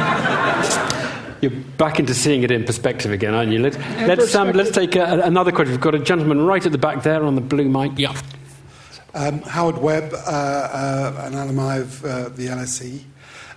[1.41, 3.59] You're back into seeing it in perspective again, aren't you?
[3.59, 5.71] Let, us um, let's take a, another question.
[5.71, 7.93] We've got a gentleman right at the back there on the blue mic.
[7.97, 8.15] Yeah.
[9.13, 13.01] Um, Howard Webb, uh, uh, an alumni of uh, the LSE.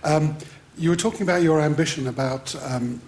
[0.02, 0.36] Um,
[0.76, 3.00] you were talking about your ambition about um,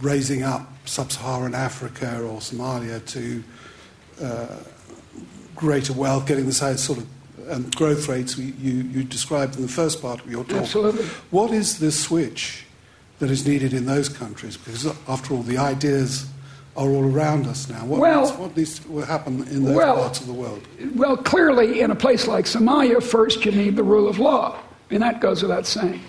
[0.00, 3.44] raising up sub Saharan Africa or Somalia to
[4.22, 4.56] uh,
[5.54, 7.06] greater wealth, getting the same sort of
[7.50, 10.62] um, growth rates you, you described in the first part of your talk.
[10.62, 11.04] Absolutely.
[11.30, 12.64] What is the switch
[13.18, 14.56] that is needed in those countries?
[14.56, 16.26] Because after all, the ideas
[16.76, 17.84] are all around us now.
[17.84, 20.66] What, well, needs, what needs to happen in those well, parts of the world?
[20.94, 24.58] Well, clearly, in a place like Somalia, first you need the rule of law,
[24.90, 26.00] and that goes without saying.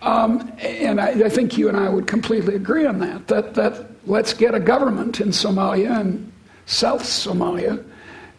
[0.00, 3.54] Um, and I, I, think you and I would completely agree on that, that.
[3.54, 6.32] That let's get a government in Somalia and
[6.66, 7.84] South Somalia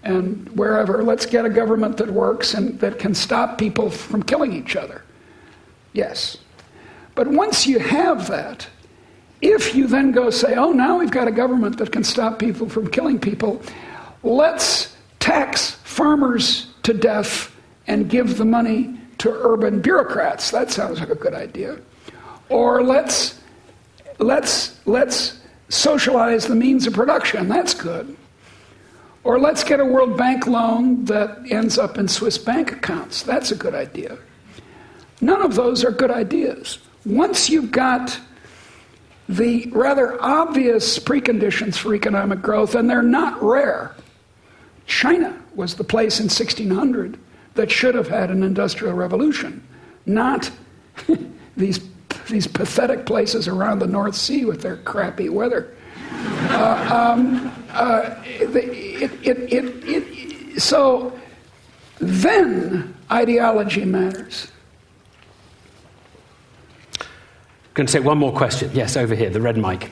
[0.03, 1.03] and wherever.
[1.03, 5.03] Let's get a government that works and that can stop people from killing each other.
[5.93, 6.37] Yes.
[7.15, 8.67] But once you have that,
[9.41, 12.69] if you then go say, oh, now we've got a government that can stop people
[12.69, 13.61] from killing people,
[14.23, 17.55] let's tax farmers to death
[17.87, 20.51] and give the money to urban bureaucrats.
[20.51, 21.79] That sounds like a good idea.
[22.49, 23.39] Or let's,
[24.19, 25.39] let's, let's
[25.69, 27.47] socialize the means of production.
[27.47, 28.15] That's good.
[29.23, 33.23] Or let's get a World Bank loan that ends up in Swiss bank accounts.
[33.23, 34.17] That's a good idea.
[35.21, 36.79] None of those are good ideas.
[37.05, 38.19] Once you've got
[39.29, 43.95] the rather obvious preconditions for economic growth, and they're not rare.
[44.85, 47.17] China was the place in 1600
[47.55, 49.65] that should have had an industrial revolution,
[50.05, 50.51] not
[51.57, 51.79] these,
[52.29, 55.73] these pathetic places around the North Sea with their crappy weather.
[56.25, 61.17] Uh, um, uh, it, it, it, so
[61.99, 64.51] then ideology matters.
[66.99, 67.07] I'm
[67.73, 68.71] Going to take one more question.
[68.73, 69.91] Yes, over here, the red mic.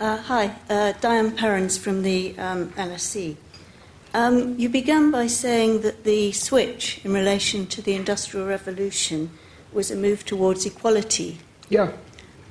[0.00, 3.36] Uh, hi, uh, Diane Perrins from the um, LSE.
[4.12, 9.30] Um, you began by saying that the switch in relation to the Industrial Revolution
[9.72, 11.38] was a move towards equality.
[11.68, 11.92] Yeah.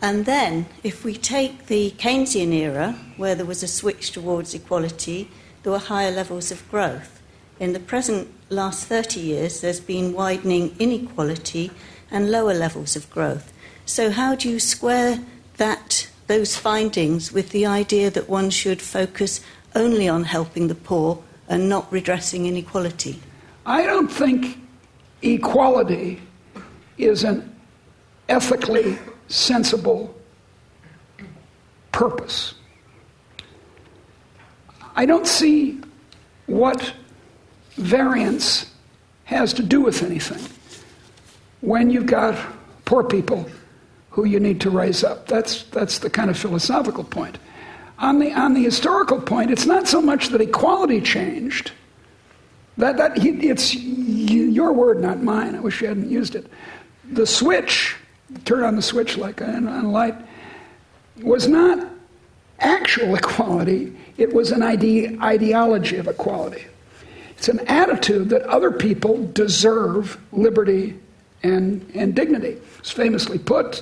[0.02, 5.30] And then, if we take the Keynesian era, where there was a switch towards equality,
[5.64, 7.22] there were higher levels of growth.
[7.60, 11.72] In the present last 30 years, there's been widening inequality,
[12.12, 13.54] and lower levels of growth.
[13.86, 15.20] So, how do you square
[15.58, 19.42] that, those findings with the idea that one should focus
[19.76, 23.20] only on helping the poor and not redressing inequality?
[23.66, 24.58] I don't think
[25.22, 26.22] equality
[26.98, 27.56] is an
[28.28, 28.98] ethically
[29.30, 30.14] sensible
[31.92, 32.56] purpose.
[34.96, 35.80] I don't see
[36.48, 36.94] what
[37.76, 38.72] variance
[39.26, 40.44] has to do with anything
[41.62, 42.36] when you've got
[42.86, 43.50] poor people
[44.10, 45.28] who you need to raise up.
[45.28, 47.38] That's, that's the kind of philosophical point.
[48.00, 51.72] On the, on the historical point, it's not so much that equality changed.
[52.78, 55.56] That, that, it's your word, not mine.
[55.56, 56.48] I wish you hadn't used it.
[57.12, 57.96] The switch,
[58.46, 60.16] turn on the switch like on a light,
[61.22, 61.88] was not
[62.60, 66.66] actual equality, it was an ide- ideology of equality.
[67.38, 71.00] It's an attitude that other people deserve liberty
[71.42, 72.58] and, and dignity.
[72.80, 73.82] It's famously put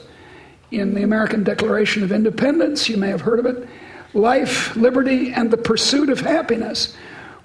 [0.72, 3.68] in the American Declaration of Independence, you may have heard of it
[4.14, 6.96] life, liberty, and the pursuit of happiness,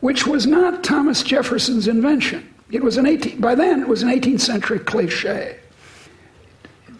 [0.00, 2.48] which was not Thomas Jefferson's invention.
[2.70, 5.58] It was an 18, by then, it was an 18th century cliche.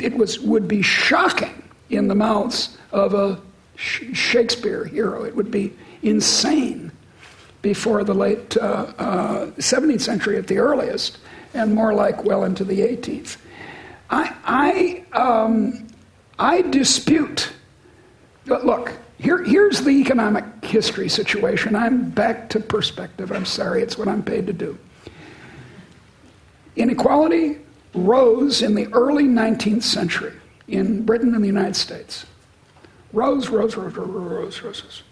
[0.03, 3.41] It was, would be shocking in the mouths of a
[3.77, 5.25] Shakespeare hero.
[5.25, 5.73] It would be
[6.03, 6.91] insane
[7.63, 11.19] before the late uh, uh, 17th century at the earliest,
[11.55, 13.37] and more like well into the 18th.
[14.11, 15.87] I, I, um,
[16.39, 17.53] I dispute.
[18.47, 21.77] Look, here, here's the economic history situation.
[21.77, 23.31] I'm back to perspective.
[23.31, 24.77] I'm sorry, it's what I'm paid to do.
[26.75, 27.59] Inequality
[27.95, 30.33] rose in the early 19th century
[30.69, 32.27] in Britain and the United States.
[33.13, 35.03] Rose, rose, rose, rose, rose, rose.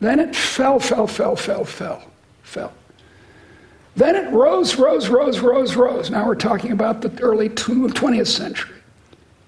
[0.00, 2.02] Then it fell, fell, fell, fell, fell,
[2.42, 2.72] fell.
[3.94, 6.10] Then it rose, rose, rose, rose, rose.
[6.10, 8.76] Now we're talking about the early 20th century.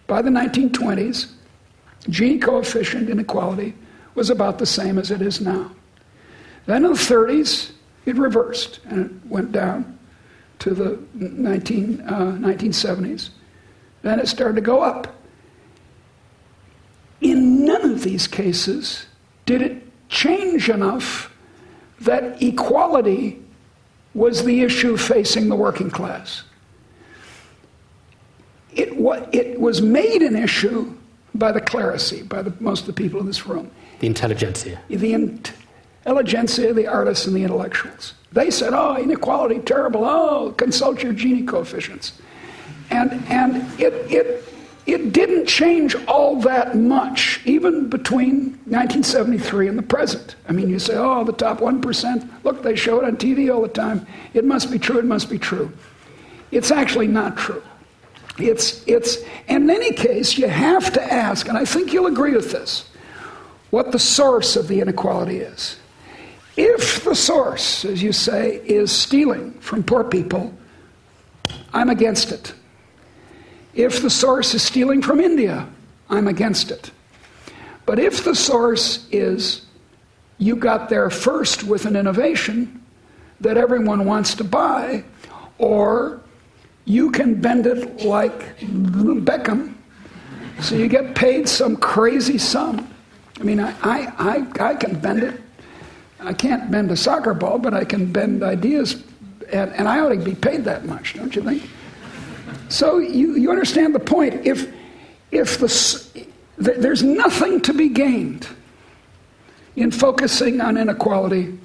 [0.07, 1.33] By the 1920s,
[2.03, 3.75] Gini coefficient inequality
[4.15, 5.71] was about the same as it is now.
[6.67, 7.73] Then in the 30s,
[8.05, 9.94] it reversed and it went down
[10.65, 13.29] to the 19, uh, 1970s.
[14.01, 15.15] Then it started to go up.
[17.21, 19.05] In none of these cases
[19.45, 21.31] did it change enough
[22.01, 23.43] that equality
[24.15, 26.45] was the issue facing the working class.
[28.73, 28.89] It,
[29.35, 30.95] it was made an issue
[31.35, 33.71] by the clerisy, by the, most of the people in this room.
[34.01, 34.81] The intelligentsia.
[34.89, 35.13] The
[36.07, 38.15] intelligentsia, the artists, and the intellectuals.
[38.33, 40.05] They said, oh, inequality, terrible.
[40.05, 42.21] Oh, consult your Gini coefficients.
[42.91, 44.45] And, and it, it
[44.87, 50.37] it didn't change all that much, even between 1973 and the present.
[50.47, 53.63] I mean, you say, oh, the top 1%, look, they show it on TV all
[53.63, 54.07] the time.
[54.35, 55.73] It must be true, it must be true.
[56.51, 57.63] It's actually not true.
[58.37, 62.53] It's, it's, in any case, you have to ask, and I think you'll agree with
[62.53, 62.91] this,
[63.71, 65.77] what the source of the inequality is.
[66.57, 70.55] If the source, as you say, is stealing from poor people,
[71.73, 72.55] I'm against it.
[73.75, 75.69] If the source is stealing from India,
[76.09, 76.93] I'm against it.
[77.87, 79.67] But if the source is
[80.39, 82.83] you got there first with an innovation
[83.41, 85.05] that everyone wants to buy,
[85.59, 86.21] or
[86.85, 89.75] you can bend it like Beckham,
[90.61, 92.89] so you get paid some crazy sum.
[93.41, 95.41] I mean, I, I, I, I can bend it.
[96.25, 99.03] I can't bend a soccer ball, but I can bend ideas,
[99.53, 101.63] and, and I ought to be paid that much, don't you think?
[102.69, 104.47] So you, you understand the point.
[104.47, 104.73] If,
[105.31, 108.49] if the, there's nothing to be gained
[109.77, 111.59] in focusing on inequality,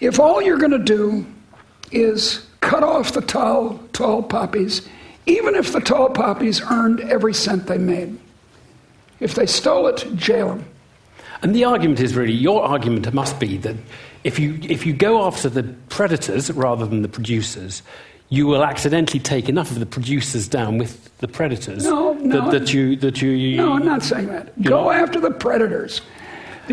[0.00, 1.26] if all you're going to do
[1.90, 4.88] is cut off the tall, tall poppies,
[5.26, 8.18] even if the tall poppies earned every cent they made,
[9.20, 10.64] if they stole it, jail them.
[11.42, 13.76] And the argument is really your argument must be that
[14.24, 17.82] if you, if you go after the predators rather than the producers,
[18.28, 21.84] you will accidentally take enough of the producers down with the predators.
[21.84, 22.50] No, no.
[22.50, 24.60] That, that you, that you, you, No, I'm not saying that.
[24.62, 24.90] Go know?
[24.90, 26.02] after the predators.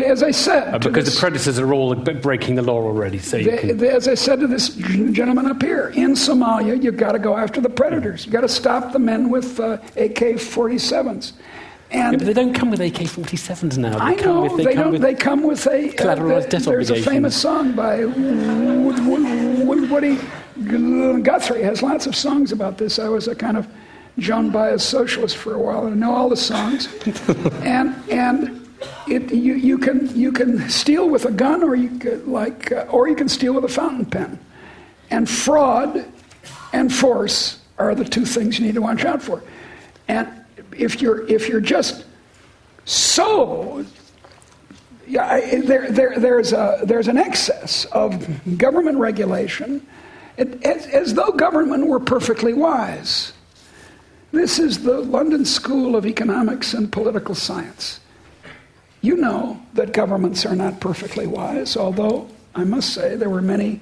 [0.04, 3.18] As I said, uh, because this, the predators are all breaking the law already.
[3.18, 3.82] So the, can...
[3.82, 7.62] as I said to this gentleman up here, in Somalia, you've got to go after
[7.62, 8.26] the predators.
[8.26, 11.32] You've got to stop the men with uh, AK-47s.
[11.90, 13.90] And yeah, but they don't come with AK-47s now.
[13.90, 15.00] They I know with, they, they don't.
[15.00, 18.04] They come with a collateralized uh, debt There's a famous song by
[19.86, 20.18] Woody
[21.22, 22.98] Guthrie has lots of songs about this.
[22.98, 23.68] I was a kind of
[24.18, 26.88] Joan Baez socialist for a while, and I know all the songs.
[27.62, 28.68] and and
[29.06, 32.86] it, you, you can you can steal with a gun, or you could, like, uh,
[32.90, 34.38] or you can steal with a fountain pen.
[35.10, 36.04] And fraud
[36.72, 39.42] and force are the two things you need to watch out for.
[40.08, 40.28] And
[40.72, 42.04] if you're, if you're just
[42.84, 43.84] so
[45.06, 49.86] yeah, there, there, there's, a, there's an excess of government regulation
[50.36, 53.32] it, as, as, though government were perfectly wise.
[54.32, 58.00] This is the London School of Economics and Political Science.
[59.00, 63.80] You know that governments are not perfectly wise, although I must say there were many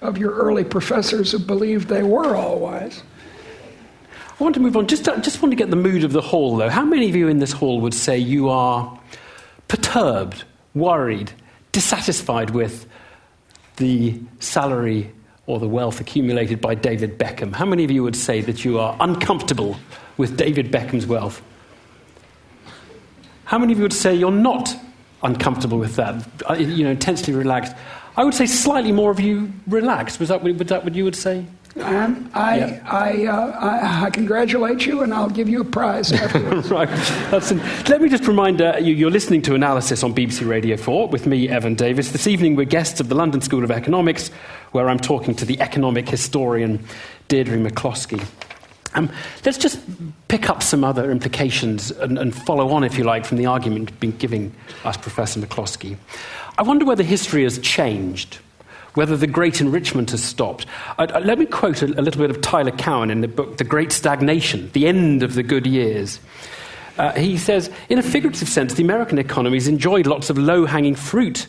[0.00, 3.02] of your early professors who believed they were all wise.
[4.38, 4.86] I want to move on.
[4.86, 6.68] Just, uh, just want to get the mood of the hall, though.
[6.68, 8.98] How many of you in this hall would say you are
[9.66, 11.32] perturbed, worried,
[11.72, 12.86] dissatisfied with
[13.76, 15.10] the salary
[15.46, 17.54] or the wealth accumulated by David Beckham?
[17.54, 19.76] How many of you would say that you are uncomfortable
[20.18, 21.40] with David Beckham's wealth?
[23.44, 24.76] How many of you would say you're not
[25.22, 26.26] uncomfortable with that?
[26.48, 27.74] Uh, you know, intensely relaxed.
[28.18, 30.20] I would say slightly more of you relaxed.
[30.20, 31.46] Was that, was that what you would say?
[31.76, 32.80] And I, yeah.
[32.86, 36.70] I, uh, I, I, congratulate you, and I'll give you a prize afterwards.
[36.70, 36.88] right.
[36.88, 37.58] An,
[37.88, 41.26] let me just remind uh, you you're listening to Analysis on BBC Radio 4 with
[41.26, 42.12] me, Evan Davis.
[42.12, 44.28] This evening, we're guests of the London School of Economics,
[44.72, 46.82] where I'm talking to the economic historian
[47.28, 48.26] Deirdre McCloskey.
[48.94, 49.10] Um,
[49.44, 49.78] let's just
[50.28, 53.90] pick up some other implications and, and, follow on, if you like, from the argument
[53.90, 54.54] you've been giving
[54.84, 55.98] us, Professor McCloskey.
[56.56, 58.38] I wonder whether history has changed
[58.96, 60.66] whether the great enrichment has stopped.
[60.98, 63.92] let me quote a, a, little bit of Tyler Cowen in the book The Great
[63.92, 66.18] Stagnation, The End of the Good Years.
[66.96, 70.64] Uh, he says, in a figurative sense, the American economy has enjoyed lots of low
[70.64, 71.46] hanging fruit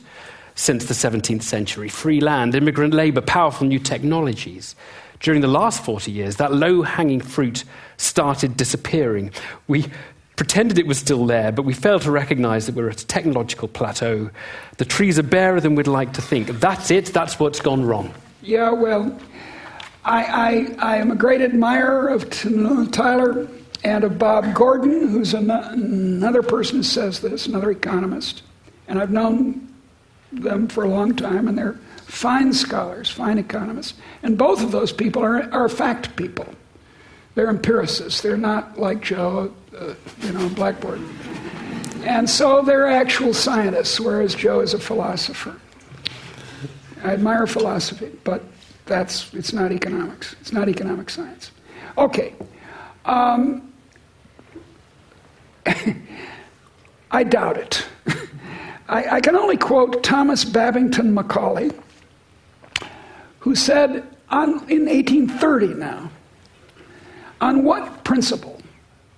[0.56, 4.76] since the 17th century free land, immigrant labor, powerful new technologies.
[5.22, 7.64] During the last 40 years, that low hanging fruit
[7.96, 9.32] started disappearing.
[9.68, 9.86] We
[10.38, 13.68] pretended it was still there, but we failed to recognize that we're at a technological
[13.68, 14.30] plateau.
[14.78, 16.48] The trees are barer than we'd like to think.
[16.60, 18.14] That's it, that's what's gone wrong.
[18.42, 19.20] Yeah, well,
[20.06, 20.24] I,
[20.80, 23.48] I, I am a great admirer of uh, Tyler
[23.84, 28.44] and of Bob Gordon, who's an, another person who says this, another economist.
[28.88, 29.68] And I've known
[30.32, 33.96] them for a long time, and they're fine scholars, fine economists.
[34.24, 36.48] And both of those people are, are fact people.
[37.38, 38.22] They're empiricists.
[38.22, 41.00] They're not like Joe, uh, you know, Blackboard.
[42.04, 45.56] And so they're actual scientists, whereas Joe is a philosopher.
[47.04, 48.44] I admire philosophy, but
[48.88, 50.36] that's it's not economics.
[50.42, 51.52] It's not economic science.
[51.96, 52.34] Okay.
[53.06, 53.72] Um,
[57.12, 57.86] I doubt it.
[58.90, 61.70] I, I, can only quote Thomas Babington Macaulay,
[63.42, 66.10] who said on, in 1830 now,
[67.42, 68.62] on what principle?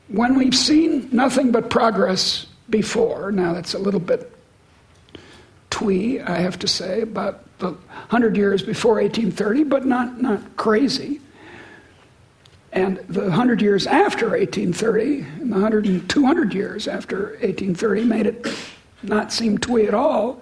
[0.07, 4.31] When we've seen nothing but progress before, now that's a little bit
[5.69, 11.21] twee, I have to say, about the 100 years before 1830, but not, not crazy.
[12.71, 18.25] And the 100 years after 1830, and the 100 and 200 years after 1830 made
[18.27, 18.47] it
[19.01, 20.41] not seem twee at all.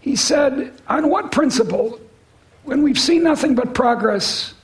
[0.00, 2.00] He said, On what principle,
[2.64, 4.54] when we've seen nothing but progress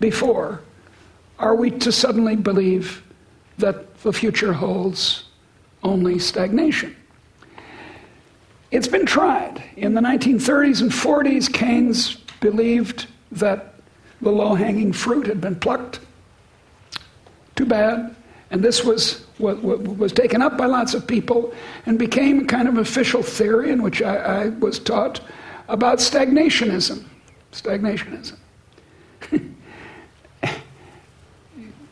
[0.00, 0.60] before,
[1.38, 3.02] are we to suddenly believe
[3.58, 5.24] that the future holds
[5.82, 6.96] only stagnation?
[8.70, 9.62] It's been tried.
[9.76, 13.74] In the 1930s and 40s, Keynes believed that
[14.20, 16.00] the low hanging fruit had been plucked.
[17.54, 18.14] Too bad.
[18.50, 21.52] And this was, was, was taken up by lots of people
[21.86, 25.20] and became a kind of official theory in which I, I was taught
[25.68, 27.04] about stagnationism.
[27.52, 28.36] Stagnationism.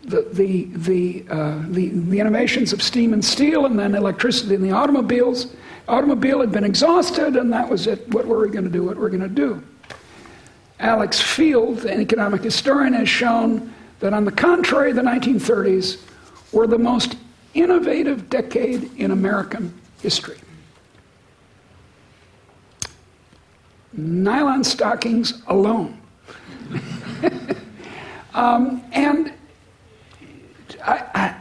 [0.05, 4.63] the, the, the, uh, the, the, innovations of steam and steel and then electricity in
[4.63, 5.55] the automobiles.
[5.89, 8.07] Automobile had been exhausted, and that was it.
[8.13, 8.85] What were we going to do?
[8.85, 9.63] What were we going to do?
[10.81, 16.03] Alex Field, an economic historian, has shown that, on the contrary, the 1930s
[16.53, 17.17] were the most
[17.55, 20.39] innovative decade in American history.
[23.93, 26.01] Nylon stockings alone.
[28.35, 29.33] um, and
[30.85, 31.35] I, I,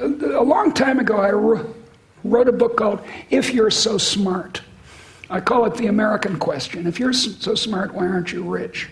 [0.00, 1.30] a long time ago, I
[2.24, 4.62] wrote a book called If You're So Smart.
[5.32, 6.86] I call it the American question.
[6.86, 8.90] If you're so smart, why aren't you rich?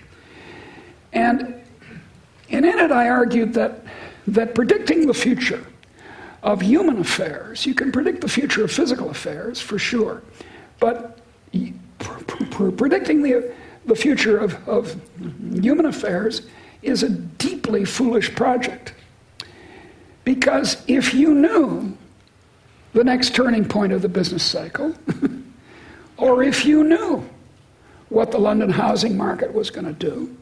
[1.12, 1.54] And,
[2.48, 3.84] and in it, I argued that,
[4.26, 5.66] that predicting the future
[6.42, 10.22] of human affairs, you can predict the future of physical affairs for sure,
[10.78, 11.18] but
[12.78, 13.52] predicting the,
[13.84, 14.98] the future of, of
[15.52, 16.46] human affairs
[16.80, 18.94] is a deeply foolish project.
[20.30, 21.98] Because if you knew
[22.92, 24.94] the next turning point of the business cycle,
[26.18, 27.28] or if you knew
[28.10, 30.32] what the London housing market was going to do,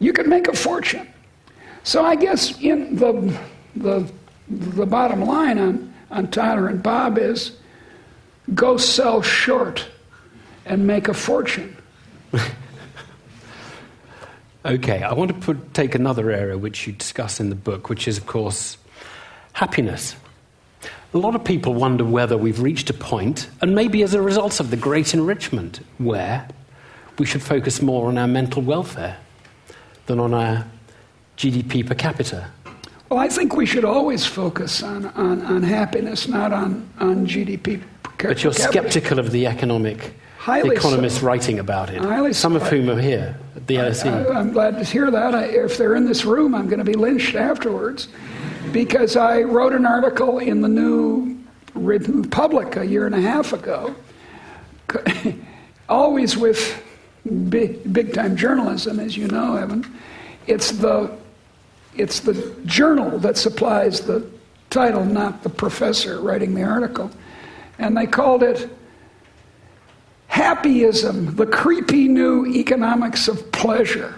[0.00, 1.06] you could make a fortune.
[1.84, 3.32] So I guess in the,
[3.76, 4.10] the,
[4.48, 7.52] the bottom line on, on Tyler and Bob is
[8.54, 9.86] go sell short
[10.66, 11.76] and make a fortune.
[14.64, 18.06] okay, I want to put, take another area which you discuss in the book, which
[18.06, 18.76] is, of course,
[19.52, 20.16] happiness.
[21.14, 24.60] A lot of people wonder whether we've reached a point, and maybe as a result
[24.60, 26.48] of the great enrichment, where
[27.18, 29.18] we should focus more on our mental welfare
[30.06, 30.66] than on our
[31.36, 32.50] GDP per capita.
[33.10, 37.82] Well, I think we should always focus on, on, on happiness, not on, on GDP
[38.02, 38.28] per capita.
[38.28, 41.26] But you're skeptical of the economic Highly the economists so.
[41.28, 42.56] writing about it, Highly some so.
[42.56, 44.34] of whom are here at the LSE.
[44.34, 45.36] I, am glad to hear that.
[45.36, 48.08] I, if they're in this room, I'm going to be lynched afterwards
[48.72, 51.38] because I wrote an article in the New
[51.74, 53.94] Republic a year and a half ago,
[55.88, 56.82] always with
[57.48, 59.96] big, big time journalism, as you know, Evan.
[60.48, 61.16] It's the,
[61.94, 64.28] it's the journal that supplies the
[64.70, 67.12] title, not the professor writing the article.
[67.78, 68.68] And they called it
[70.32, 74.14] Happyism, the creepy new economics of pleasure.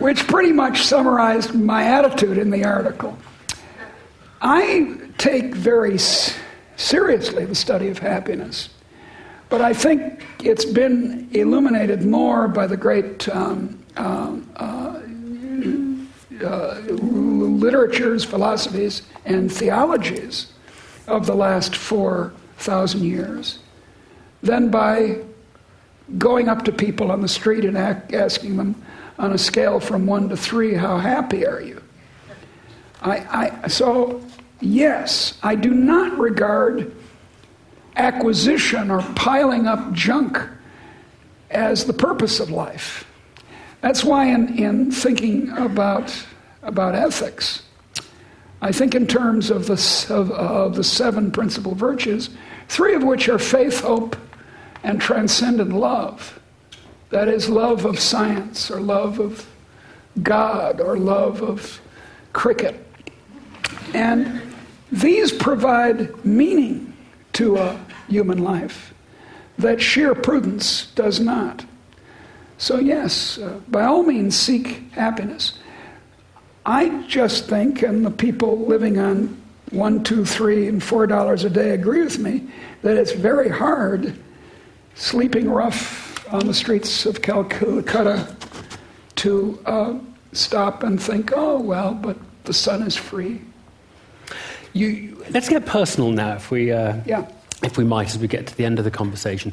[0.00, 3.16] Which pretty much summarized my attitude in the article.
[4.42, 8.70] I take very seriously the study of happiness,
[9.48, 15.00] but I think it's been illuminated more by the great um, uh, uh,
[16.44, 20.48] uh, literatures, philosophies, and theologies
[21.06, 23.58] of the last 4,000 years
[24.42, 25.18] than by
[26.18, 28.74] going up to people on the street and asking them
[29.18, 31.82] on a scale from one to three, how happy are you?
[33.02, 34.22] I, I, so,
[34.60, 36.94] yes, I do not regard
[37.96, 40.40] acquisition or piling up junk
[41.50, 43.06] as the purpose of life.
[43.80, 46.26] That's why, in, in thinking about,
[46.62, 47.62] about ethics,
[48.62, 52.30] I think in terms of the, of, of the seven principal virtues,
[52.68, 54.16] three of which are faith, hope,
[54.82, 56.38] and transcendent love.
[57.10, 59.48] That is, love of science, or love of
[60.22, 61.80] God, or love of
[62.32, 62.86] cricket.
[63.94, 64.42] And
[64.92, 66.96] these provide meaning
[67.34, 68.92] to a human life
[69.58, 71.64] that sheer prudence does not.
[72.58, 75.58] So, yes, uh, by all means, seek happiness.
[76.66, 79.40] I just think, and the people living on
[79.70, 82.48] one, two, three, and four dollars a day agree with me,
[82.82, 84.14] that it's very hard
[84.94, 88.36] sleeping rough on the streets of Calcutta
[89.16, 89.98] to uh,
[90.32, 93.40] stop and think, oh, well, but the sun is free.
[94.72, 97.28] You, let's get personal now, if we, uh, yeah.
[97.62, 99.52] if we might, as we get to the end of the conversation.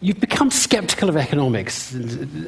[0.00, 1.92] You've become skeptical of economics.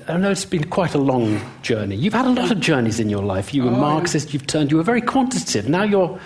[0.07, 1.97] I know it's been quite a long journey.
[1.97, 3.53] You've had a lot of journeys in your life.
[3.53, 4.35] You were oh, Marxist, yeah.
[4.35, 5.69] you've turned, you were very quantitative.
[5.69, 6.21] Now you're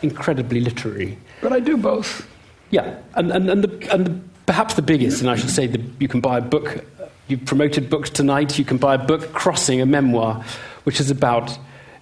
[0.00, 1.18] incredibly literary.
[1.42, 2.26] But I do both.
[2.70, 5.80] Yeah, and, and, and, the, and the, perhaps the biggest, and I should say that
[5.98, 6.82] you can buy a book.
[7.28, 8.58] You've promoted books tonight.
[8.58, 10.42] You can buy a book, Crossing, a memoir,
[10.84, 11.58] which is about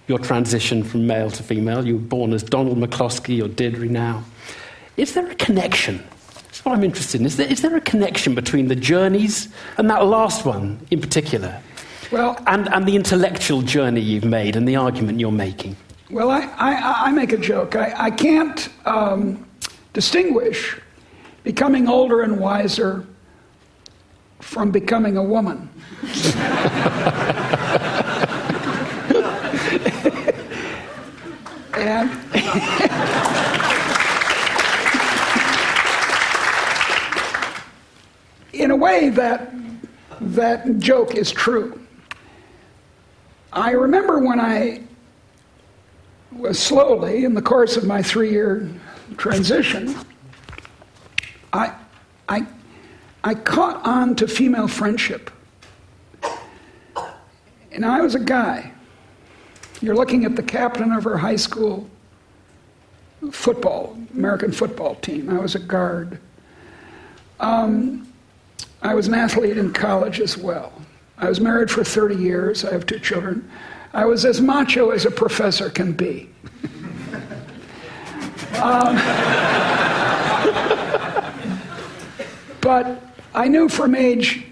[0.07, 1.85] your transition from male to female.
[1.85, 4.23] You were born as Donald McCloskey or Deirdre now.
[4.95, 6.03] Is there a connection
[6.59, 7.25] that's what I'm interested in.
[7.25, 9.47] Is there, is there a connection between the journeys
[9.77, 11.57] and that last one in particular?
[12.11, 15.77] Well, and, and the intellectual journey you've made and the argument you're making?
[16.11, 17.77] Well, I, I, I make a joke.
[17.77, 19.47] I, I can't um,
[19.93, 20.77] distinguish
[21.45, 23.05] becoming older and wiser
[24.41, 25.69] from becoming a woman.
[31.77, 33.28] and.
[38.69, 39.51] In a way, that,
[40.21, 41.81] that joke is true.
[43.51, 44.81] I remember when I
[46.31, 48.69] was slowly, in the course of my three year
[49.17, 49.95] transition,
[51.51, 51.73] I,
[52.27, 52.45] I,
[53.23, 55.31] I caught on to female friendship.
[57.71, 58.71] And I was a guy.
[59.81, 61.89] You're looking at the captain of our high school
[63.31, 65.27] football, American football team.
[65.27, 66.19] I was a guard.
[67.39, 68.05] Um,
[68.81, 70.71] I was an athlete in college as well.
[71.17, 72.63] I was married for 30 years.
[72.63, 73.49] I have two children.
[73.93, 76.29] I was as macho as a professor can be.
[78.61, 78.95] um,
[82.61, 83.01] but
[83.33, 84.45] I knew from age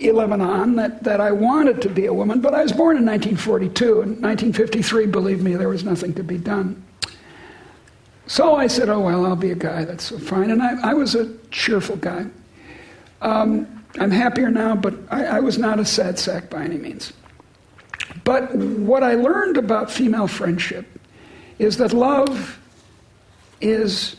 [0.00, 3.06] 11 on that, that I wanted to be a woman, but I was born in
[3.06, 3.84] 1942.
[3.84, 6.82] In 1953, believe me, there was nothing to be done.
[8.26, 9.84] So I said, oh, well, I'll be a guy.
[9.84, 10.50] That's fine.
[10.50, 12.26] And I, I was a cheerful guy.
[13.24, 17.12] Um, I'm happier now, but I, I was not a sad sack by any means.
[18.22, 20.86] But what I learned about female friendship
[21.58, 22.60] is that love
[23.60, 24.16] is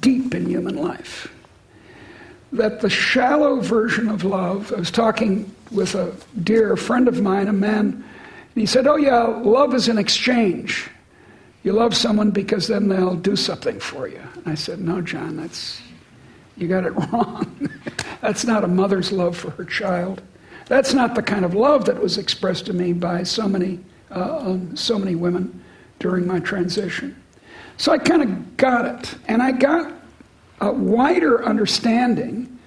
[0.00, 1.32] deep in human life.
[2.52, 7.48] That the shallow version of love, I was talking with a dear friend of mine,
[7.48, 8.04] a man,
[8.56, 10.88] and he said, Oh, yeah, love is an exchange.
[11.62, 14.22] You love someone because then they'll do something for you.
[14.34, 15.80] And I said, No, John, that's,
[16.56, 17.70] you got it wrong.
[18.20, 20.22] that's not a mother's love for her child.
[20.66, 23.80] That's not the kind of love that was expressed to me by so many,
[24.10, 25.62] uh, um, so many women
[25.98, 27.22] during my transition.
[27.76, 29.92] So I kind of got it, and I got
[30.60, 32.58] a wider understanding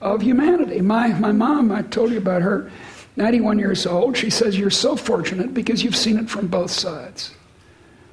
[0.00, 0.80] of humanity.
[0.80, 2.70] My, my mom, I told you about her,
[3.16, 7.32] 91 years old, she says, You're so fortunate because you've seen it from both sides.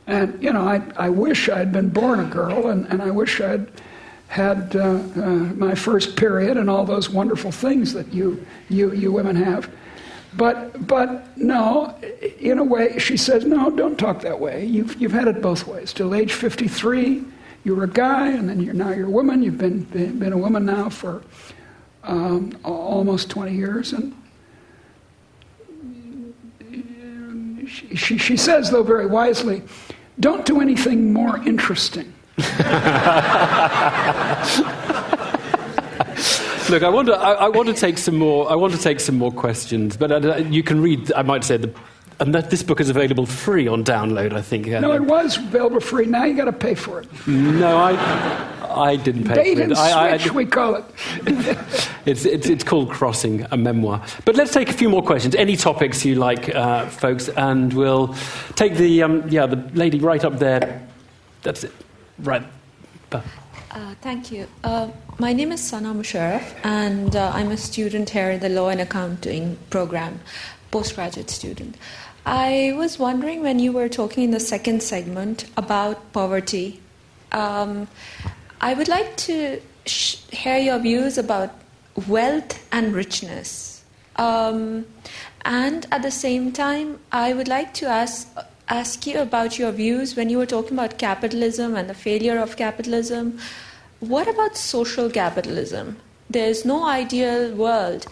[0.07, 3.41] And, you know, I, I wish I'd been born a girl, and, and I wish
[3.41, 3.68] I'd
[4.30, 4.99] had uh, uh,
[5.55, 9.69] my first period and all those wonderful things that you, you, you women have.
[10.36, 11.95] But, but no,
[12.39, 14.63] in a way, she says, no, don't talk that way.
[14.65, 15.91] You've, you've had it both ways.
[15.93, 17.23] Till age 53,
[17.63, 19.41] you were a guy, and then you're, now you're a woman.
[19.41, 21.23] You've been, been, been a woman now for
[22.03, 23.93] um, almost 20 years.
[23.93, 24.15] And
[27.67, 29.63] she, she, she says, though very wisely,
[30.19, 32.13] don't do anything more interesting.
[36.70, 37.16] Look, I want to.
[37.16, 38.52] I, I, want to take some more.
[38.52, 41.12] I want to take some more questions, but uh, you can read.
[41.14, 41.74] I might say the.
[42.20, 44.68] And that this book is available free on download, I think.
[44.68, 46.06] No, it was available free.
[46.06, 47.28] Now you got to pay for it.
[47.28, 47.94] No, I,
[48.70, 49.78] I didn't pay Bait for and it.
[49.78, 50.86] switch, I, I, we call it.
[52.06, 54.04] it's, it's, it's, called Crossing, a memoir.
[54.26, 55.34] But let's take a few more questions.
[55.34, 58.14] Any topics you like, uh, folks, and we'll
[58.56, 60.86] take the um, yeah the lady right up there.
[61.44, 61.72] That's it,
[62.24, 62.43] right.
[63.11, 64.47] Uh, thank you.
[64.63, 64.89] Uh,
[65.20, 68.82] my name is Sana Musharraf, and uh, I'm a student here in the Law and
[68.82, 70.20] Accounting program,
[70.72, 71.76] postgraduate student.
[72.26, 76.80] I was wondering when you were talking in the second segment about poverty.
[77.32, 77.88] Um,
[78.61, 81.51] I would like to sh- hear your views about
[82.07, 83.84] wealth and richness.
[84.15, 84.86] Um,
[85.45, 88.28] and at the same time, I would like to ask,
[88.70, 92.55] ask you about your views when you were talking about capitalism and the failure of
[92.55, 93.39] capitalism.
[93.99, 95.97] What about social capitalism?
[96.30, 98.05] There's no ideal world.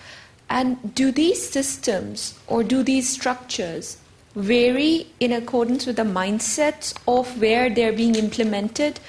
[0.50, 3.98] And do these systems or do these structures
[4.36, 9.00] vary in accordance with the mindsets of where they're being implemented,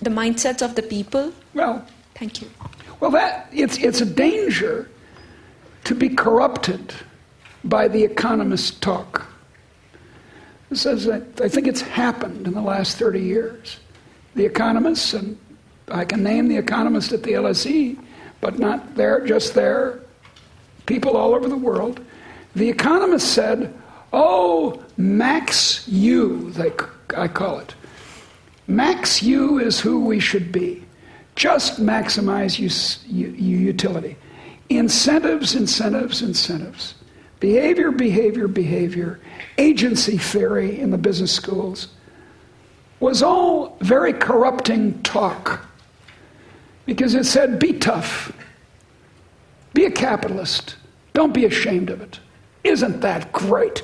[0.00, 1.32] the mindsets of the people?
[1.54, 1.84] Well,
[2.14, 2.50] thank you.
[3.00, 4.88] Well, that it's it's a danger
[5.84, 6.94] to be corrupted
[7.64, 9.31] by the economist talk.
[10.72, 13.78] Is, I think it's happened in the last 30 years.
[14.34, 15.38] The economists and
[15.88, 17.98] I can name the economists at the LSE,
[18.40, 20.00] but not there, just there,
[20.86, 22.00] people all over the world.
[22.54, 23.74] The economists said,
[24.12, 26.72] Oh, max U, they,
[27.16, 27.74] I call it.
[28.66, 30.84] Max U is who we should be.
[31.34, 34.16] Just maximize use, utility.
[34.68, 36.94] Incentives, incentives, incentives.
[37.42, 39.18] Behavior, behavior, behavior.
[39.58, 41.88] Agency theory in the business schools
[43.00, 45.66] was all very corrupting talk
[46.86, 48.32] because it said, be tough,
[49.74, 50.76] be a capitalist,
[51.14, 52.20] don't be ashamed of it.
[52.62, 53.82] Isn't that great?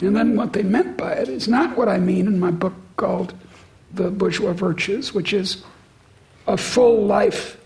[0.00, 2.72] And then what they meant by it is not what I mean in my book
[2.96, 3.34] called
[3.92, 5.62] The Bourgeois Virtues, which is
[6.46, 7.60] a full life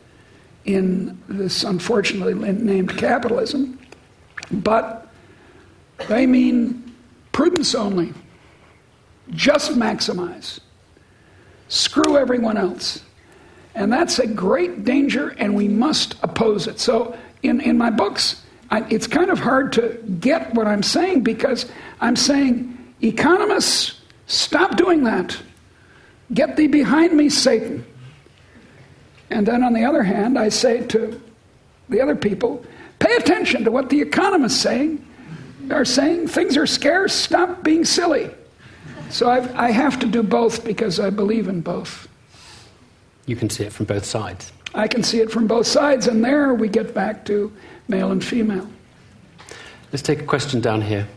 [0.65, 3.79] in this unfortunately named capitalism,
[4.51, 5.09] but
[6.09, 6.95] they mean
[7.33, 8.13] prudence only.
[9.31, 10.61] Just maximize.
[11.69, 13.03] Screw everyone else.
[13.75, 16.81] And that's a great danger, and we must oppose it.
[16.81, 21.23] So, in, in my books, I, it's kind of hard to get what I'm saying
[21.23, 21.71] because
[22.01, 25.37] I'm saying, economists, stop doing that.
[26.33, 27.85] Get thee behind me, Satan.
[29.31, 31.21] And then on the other hand, I say to
[31.89, 32.65] the other people,
[32.99, 35.05] pay attention to what the economists saying
[35.71, 36.29] are saying.
[36.29, 38.31] Things are scarce, stop being silly.
[39.11, 42.09] So I've, I have to do both because I believe in both.
[43.27, 44.53] You can see it from both sides.
[44.75, 47.53] I can see it from both sides, and there we get back to
[47.89, 48.69] male and female.
[49.93, 51.09] Let's take a question down here.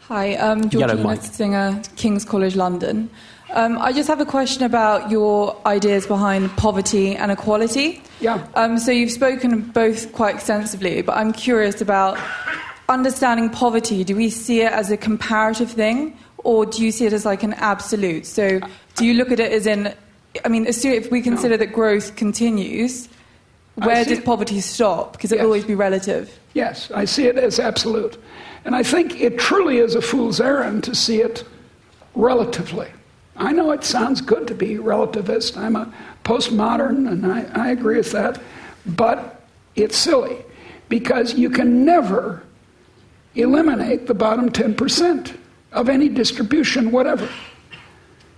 [0.00, 3.08] Hi, um, Georgina Singer, King's College London.
[3.54, 8.02] Um, I just have a question about your ideas behind poverty and equality.
[8.20, 8.44] Yeah.
[8.56, 12.18] Um, so you've spoken both quite extensively, but I'm curious about
[12.88, 14.02] understanding poverty.
[14.02, 17.44] Do we see it as a comparative thing, or do you see it as like
[17.44, 18.26] an absolute?
[18.26, 18.58] So
[18.96, 19.94] do you look at it as in,
[20.44, 21.58] I mean, if we consider no.
[21.58, 23.08] that growth continues,
[23.76, 25.12] where does poverty stop?
[25.12, 25.42] Because it yes.
[25.42, 26.36] will always be relative.
[26.54, 28.20] Yes, I see it as absolute.
[28.64, 31.44] And I think it truly is a fool's errand to see it
[32.16, 32.88] relatively.
[33.36, 35.56] I know it sounds good to be relativist.
[35.56, 35.92] I'm a
[36.24, 38.40] postmodern, and I, I agree with that.
[38.86, 39.42] But
[39.74, 40.38] it's silly
[40.88, 42.42] because you can never
[43.34, 45.36] eliminate the bottom 10%
[45.72, 47.28] of any distribution, whatever.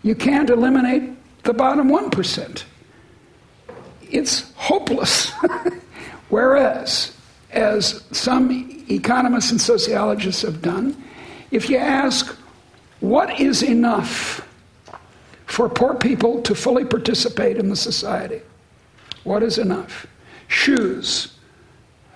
[0.02, 2.64] You can't eliminate the bottom 1%.
[4.10, 5.32] It's hopeless.
[6.28, 7.14] Whereas,
[7.50, 11.02] as some economists and sociologists have done,
[11.50, 12.34] if you ask,
[13.00, 14.45] what is enough
[15.46, 18.42] for poor people to fully participate in the society?
[19.24, 20.06] What is enough?
[20.48, 21.36] Shoes,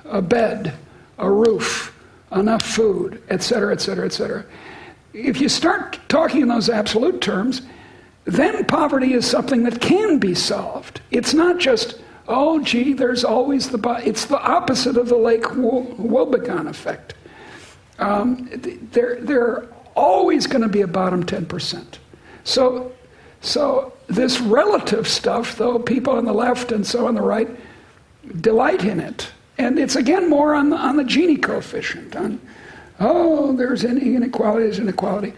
[0.05, 0.75] a bed,
[1.19, 1.97] a roof,
[2.33, 4.45] enough food, etc., etc., etc.
[5.13, 7.63] If you start talking in those absolute terms,
[8.25, 11.01] then poverty is something that can be solved.
[11.11, 13.79] It's not just, oh, gee, there's always the.
[13.79, 13.95] Bo-.
[13.95, 17.15] It's the opposite of the Lake Wobegon effect.
[17.99, 18.49] Um,
[18.93, 21.99] there, there are always going to be a bottom 10%.
[22.45, 22.93] So,
[23.41, 27.49] so this relative stuff, though, people on the left and so on the right
[28.41, 29.31] delight in it.
[29.59, 32.41] And it's again more on the, on the Gini coefficient, on,
[32.99, 35.33] oh, there's any inequality, there's inequality.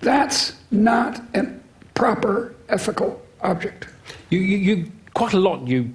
[0.00, 1.46] That's not a
[1.94, 3.86] proper ethical object.
[4.30, 5.92] You, you, you, quite a lot, you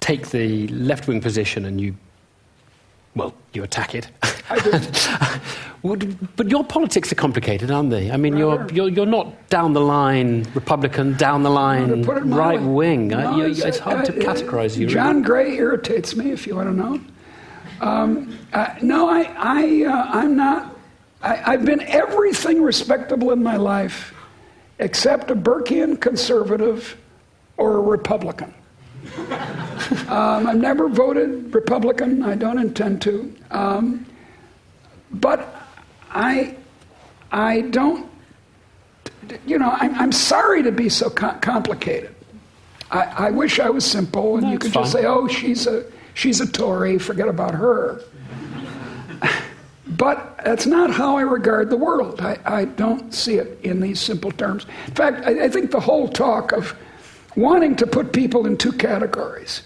[0.00, 1.94] take the left wing position and you,
[3.14, 4.08] well, you attack it.
[4.48, 6.18] I do.
[6.36, 8.10] but your politics are complicated, aren't they?
[8.10, 13.08] I mean, you're, you're, you're not down the line Republican, down the line right wing.
[13.08, 14.86] No, it's, it's, hard uh, to categorize you.
[14.86, 15.26] John really.
[15.26, 17.00] Gray irritates me, if you want to know.
[17.80, 20.76] Um, uh, no, I, I, uh, I'm not.
[21.20, 24.14] I, have been everything respectable in my life
[24.78, 26.96] except a Burkean conservative
[27.56, 28.52] or a Republican.
[30.08, 32.22] um, I've never voted Republican.
[32.22, 33.34] I don't intend to.
[33.50, 34.06] Um,
[35.10, 35.54] but
[36.10, 36.56] I,
[37.30, 38.10] I don't,
[39.46, 42.14] you know, I'm, I'm sorry to be so co- complicated.
[42.90, 44.82] I, I, wish I was simple and you could fine.
[44.84, 45.84] just say, oh, she's a,
[46.14, 48.02] she's a Tory, forget about her.
[49.86, 52.20] but that's not how I regard the world.
[52.20, 54.66] I, I, don't see it in these simple terms.
[54.86, 56.76] In fact, I, I think the whole talk of
[57.36, 59.62] wanting to put people in two categories,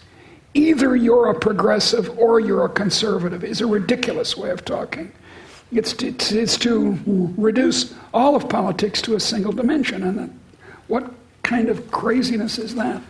[0.54, 5.12] either you're a progressive or you're a conservative, is a ridiculous way of talking.
[5.72, 6.98] It's to, it's to
[7.36, 10.02] reduce all of politics to a single dimension.
[10.04, 10.38] And
[10.86, 11.12] what
[11.42, 13.02] kind of craziness is that?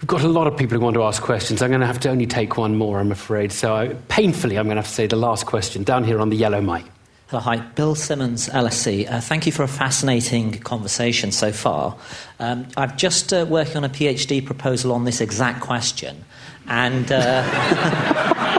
[0.00, 1.60] We've got a lot of people who want to ask questions.
[1.60, 3.50] I'm going to have to only take one more, I'm afraid.
[3.50, 6.30] So, I, painfully, I'm going to have to say the last question down here on
[6.30, 6.84] the yellow mic.
[7.28, 7.58] Hello, hi.
[7.58, 9.06] Bill Simmons, LSE.
[9.06, 11.94] Uh, thank you for a fascinating conversation so far.
[12.40, 16.24] Um, I'm just uh, working on a PhD proposal on this exact question.
[16.68, 17.12] And.
[17.12, 18.54] Uh,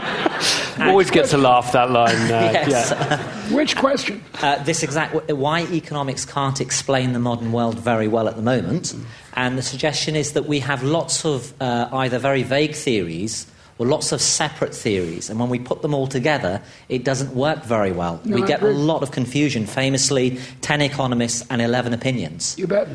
[0.78, 2.14] Always gets a laugh, that line.
[2.14, 2.92] Uh, yes.
[2.92, 3.18] yeah.
[3.52, 4.22] Which question?
[4.40, 8.94] Uh, this exact why economics can't explain the modern world very well at the moment.
[9.34, 13.50] And the suggestion is that we have lots of uh, either very vague theories
[13.80, 15.30] or lots of separate theories.
[15.30, 16.60] And when we put them all together,
[16.90, 18.20] it doesn't work very well.
[18.26, 19.64] No, we get a lot of confusion.
[19.64, 22.58] Famously, 10 economists and 11 opinions.
[22.58, 22.88] You bet.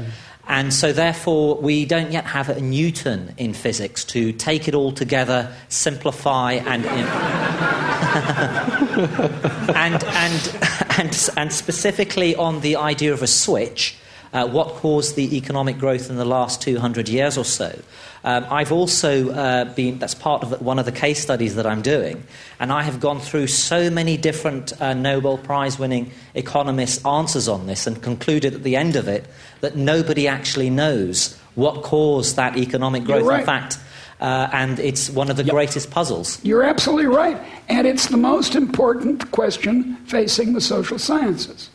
[0.48, 4.92] And so, therefore, we don't yet have a Newton in physics to take it all
[4.92, 6.86] together, simplify, and,
[9.76, 10.60] and, and,
[11.00, 13.98] and, and, specifically on the idea of a switch,
[14.36, 17.80] uh, what caused the economic growth in the last 200 years or so.
[18.26, 21.82] Um, I've also uh, been, that's part of one of the case studies that I'm
[21.82, 22.22] doing,
[22.60, 27.68] and I have gone through so many different uh, Nobel Prize winning economists' answers on
[27.68, 29.26] this and concluded at the end of it
[29.62, 33.24] that nobody actually knows what caused that economic growth.
[33.24, 33.40] Right.
[33.40, 33.80] In fact,
[34.20, 35.54] uh, and it's one of the yep.
[35.54, 36.44] greatest puzzles.
[36.44, 37.38] You're absolutely right.
[37.70, 41.70] And it's the most important question facing the social sciences.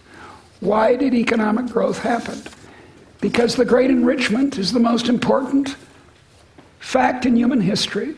[0.61, 2.41] Why did economic growth happen?
[3.21, 5.77] Because the great enrichment is the most important
[6.79, 8.15] fact in human history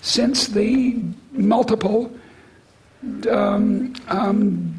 [0.00, 1.02] since the
[1.32, 2.12] multiple
[3.30, 4.78] um, um,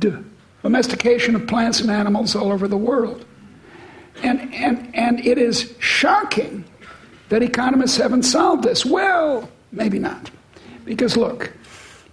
[0.62, 3.26] domestication of plants and animals all over the world.
[4.24, 6.64] And, and, and it is shocking
[7.30, 8.86] that economists haven't solved this.
[8.86, 10.32] Well, maybe not.
[10.86, 11.52] Because look,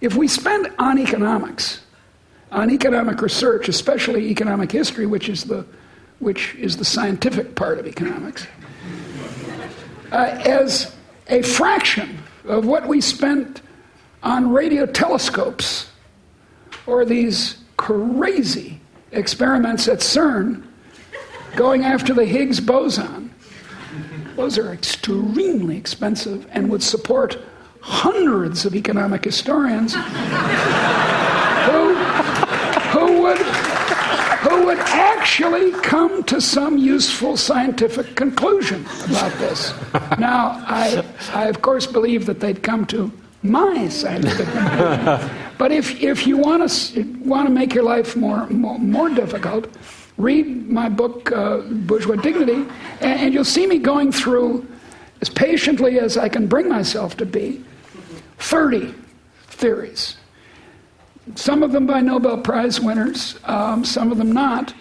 [0.01, 1.82] if we spend on economics,
[2.53, 5.65] on economic research, especially economic history, which is the,
[6.19, 8.47] which is the scientific part of economics,
[10.11, 10.95] uh, as
[11.27, 13.61] a fraction of what we spent
[14.21, 15.89] on radio telescopes
[16.85, 18.79] or these crazy
[19.11, 20.63] experiments at CERN
[21.55, 23.33] going after the Higgs boson.
[24.35, 27.37] Those are extremely expensive and would support
[27.81, 30.01] hundreds of economic historians who,
[32.93, 33.37] who would
[34.43, 39.73] who would actually come to some useful scientific conclusion about this.
[40.19, 41.01] Now, I,
[41.33, 43.09] I of course believe that they'd come to
[43.41, 45.29] my scientific conclusion.
[45.57, 49.67] But if, if you want to, want to make your life more, more, more difficult,
[50.17, 52.65] read my book, uh, Bourgeois Dignity,
[52.99, 54.67] and, and you'll see me going through,
[55.21, 57.63] as patiently as I can bring myself to be,
[58.39, 58.93] 30
[59.47, 60.17] theories
[61.35, 64.73] some of them by Nobel Prize winners, um, some of them not,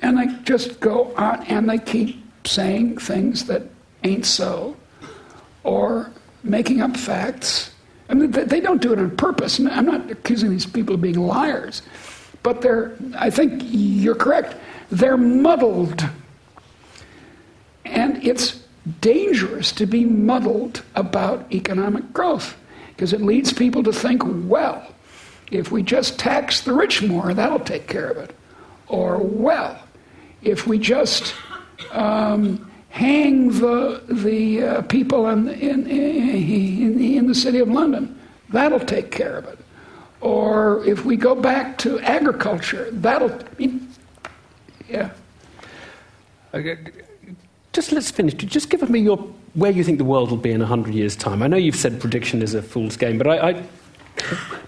[0.00, 3.62] and they just go on and they keep saying things that
[4.04, 4.76] ain't so,
[5.62, 6.10] or
[6.42, 7.72] making up facts.
[8.08, 9.60] I mean, they don't do it on purpose.
[9.60, 11.82] I'm not accusing these people of being liars,
[12.42, 14.56] but they're, I think you're correct,
[14.90, 16.08] they're muddled.
[17.84, 18.62] And it's
[19.00, 22.56] dangerous to be muddled about economic growth
[22.88, 24.94] because it leads people to think, well,
[25.50, 28.34] if we just tax the rich more, that'll take care of it.
[28.88, 29.78] Or, well,
[30.42, 31.34] if we just
[31.92, 38.18] um, hang the, the uh, people in, in, in, in the city of London,
[38.50, 39.58] that'll take care of it.
[40.20, 43.36] Or if we go back to agriculture, that'll.
[44.88, 45.10] Yeah.
[46.52, 46.78] Okay.
[47.72, 48.34] Just let's finish.
[48.34, 49.16] Just give me your
[49.54, 51.42] where you think the world will be in hundred years' time.
[51.42, 53.62] I know you've said prediction is a fool's game, but I, I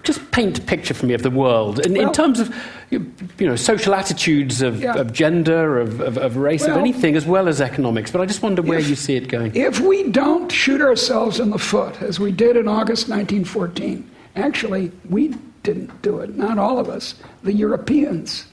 [0.03, 2.53] just paint a picture for me of the world in, well, in terms of
[2.89, 4.95] you know social attitudes of, yeah.
[4.95, 8.11] of gender, of, of, of race, well, of anything, as well as economics.
[8.11, 9.55] But I just wonder where if, you see it going.
[9.55, 14.91] If we don't shoot ourselves in the foot, as we did in August 1914, actually
[15.09, 16.35] we didn't do it.
[16.35, 17.15] Not all of us.
[17.43, 18.45] The Europeans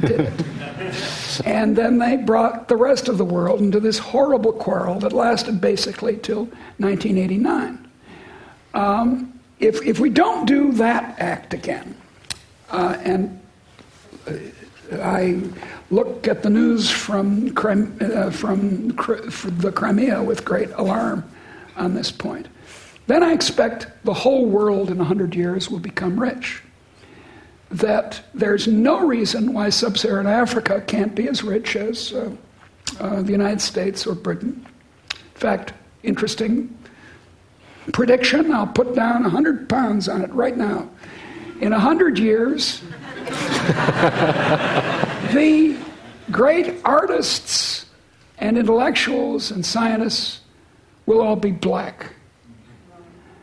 [0.00, 0.44] did it.
[1.44, 5.60] and then they brought the rest of the world into this horrible quarrel that lasted
[5.60, 6.44] basically till
[6.78, 7.88] 1989.
[8.74, 11.96] Um, if, if we don't do that act again,
[12.70, 13.40] uh, and
[14.26, 14.32] uh,
[14.92, 15.42] I
[15.90, 21.24] look at the news from, uh, from the Crimea with great alarm
[21.76, 22.48] on this point,
[23.06, 26.62] then I expect the whole world in 100 years will become rich.
[27.70, 32.30] That there's no reason why sub Saharan Africa can't be as rich as uh,
[33.00, 34.66] uh, the United States or Britain.
[35.12, 35.72] In fact,
[36.02, 36.76] interesting
[37.92, 40.88] prediction, I'll put down 100 pounds on it right now.
[41.60, 42.80] In 100 years,
[45.32, 45.76] the
[46.30, 47.86] great artists
[48.38, 50.40] and intellectuals and scientists
[51.06, 52.12] will all be black.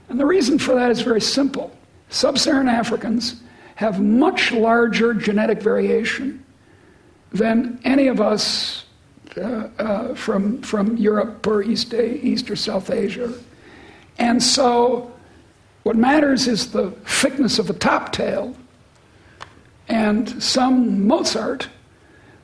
[0.10, 1.76] And the reason for that is very simple.
[2.10, 3.42] Sub Saharan Africans
[3.76, 6.44] have much larger genetic variation
[7.32, 8.86] than any of us
[9.38, 13.34] uh, uh, from, from Europe or East, East or South Asia
[14.22, 15.12] and so,
[15.82, 18.56] what matters is the thickness of the top tail.
[19.88, 21.68] And some Mozart,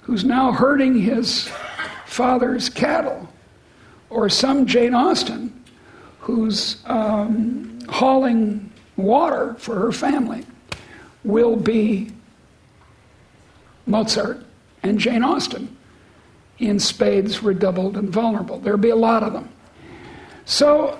[0.01, 1.47] who's now herding his
[2.07, 3.29] father's cattle,
[4.09, 5.53] or some Jane Austen,
[6.19, 10.47] who's um, hauling water for her family,
[11.23, 12.11] will be
[13.85, 14.43] Mozart
[14.81, 15.77] and Jane Austen
[16.57, 18.57] in spades redoubled and vulnerable.
[18.57, 19.47] There'll be a lot of them.
[20.45, 20.97] So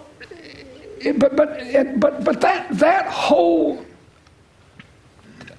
[1.18, 3.86] but but but but that that whole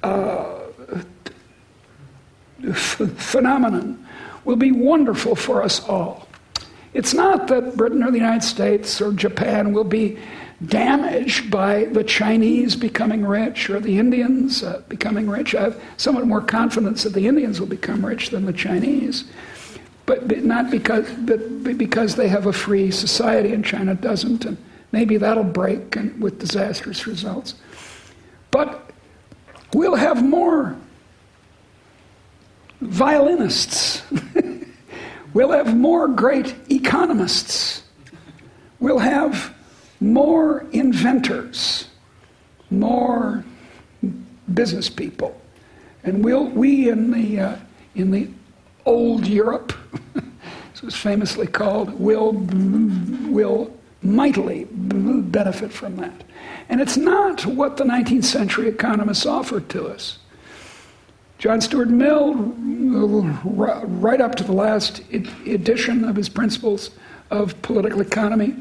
[0.02, 0.58] uh,
[2.72, 4.06] phenomenon
[4.44, 6.28] will be wonderful for us all.
[6.94, 10.18] It's not that Britain or the United States or Japan will be
[10.66, 15.54] damaged by the Chinese becoming rich or the Indians uh, becoming rich.
[15.54, 19.24] I have somewhat more confidence that the Indians will become rich than the Chinese.
[20.06, 24.46] But, not because, but because they have a free society and China doesn't.
[24.46, 24.56] And,
[24.92, 27.54] Maybe that'll break and, with disastrous results.
[28.50, 28.90] But
[29.74, 30.76] we'll have more
[32.80, 34.02] violinists.
[35.34, 37.82] we'll have more great economists.
[38.80, 39.54] We'll have
[40.00, 41.88] more inventors,
[42.70, 43.44] more
[44.54, 45.40] business people.
[46.04, 47.56] And we'll, we in the, uh,
[47.94, 48.28] in the
[48.86, 49.72] old Europe,
[50.74, 56.24] as was famously called, will, will mightily benefit from that.
[56.68, 60.18] And it's not what the 19th century economists offered to us.
[61.38, 62.34] John Stuart Mill,
[63.44, 66.90] right up to the last edition of his Principles
[67.30, 68.56] of Political Economy,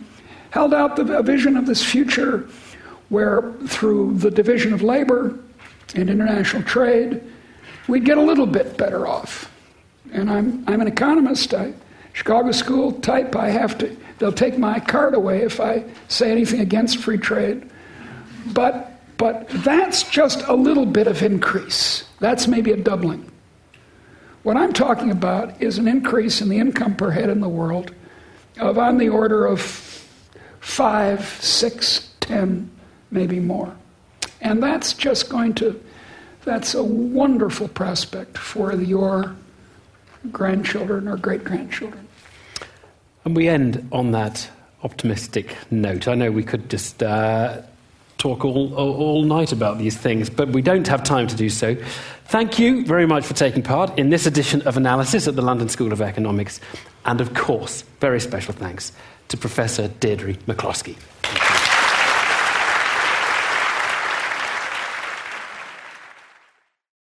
[0.51, 2.47] held out the, a vision of this future
[3.09, 5.39] where, through the division of labor
[5.95, 7.21] and international trade,
[7.87, 9.51] we'd get a little bit better off.
[10.11, 11.53] And I'm, I'm an economist.
[11.53, 11.73] I
[12.17, 16.61] Chicago school type, I have to, they'll take my card away if I say anything
[16.61, 17.69] against free trade.
[18.47, 22.05] But, but that's just a little bit of increase.
[22.19, 23.31] That's maybe a doubling.
[24.41, 27.93] What I'm talking about is an increase in the income per head in the world
[28.59, 29.61] of on the order of
[30.59, 32.67] five, six, ten,
[33.11, 33.75] maybe more.
[34.41, 35.79] And that's just going to,
[36.45, 39.35] that's a wonderful prospect for your
[40.31, 42.06] grandchildren or great grandchildren.
[43.27, 44.49] And we end on that
[44.83, 46.07] optimistic note.
[46.07, 47.61] I know we could just uh,
[48.17, 51.49] talk all, all, all, night about these things, but we don't have time to do
[51.49, 51.75] so.
[52.27, 55.67] Thank you very much for taking part in this edition of Analysis at the London
[55.67, 56.61] School of Economics.
[57.03, 58.93] And of course, very special thanks
[59.27, 60.95] to Professor Deirdre McCloskey.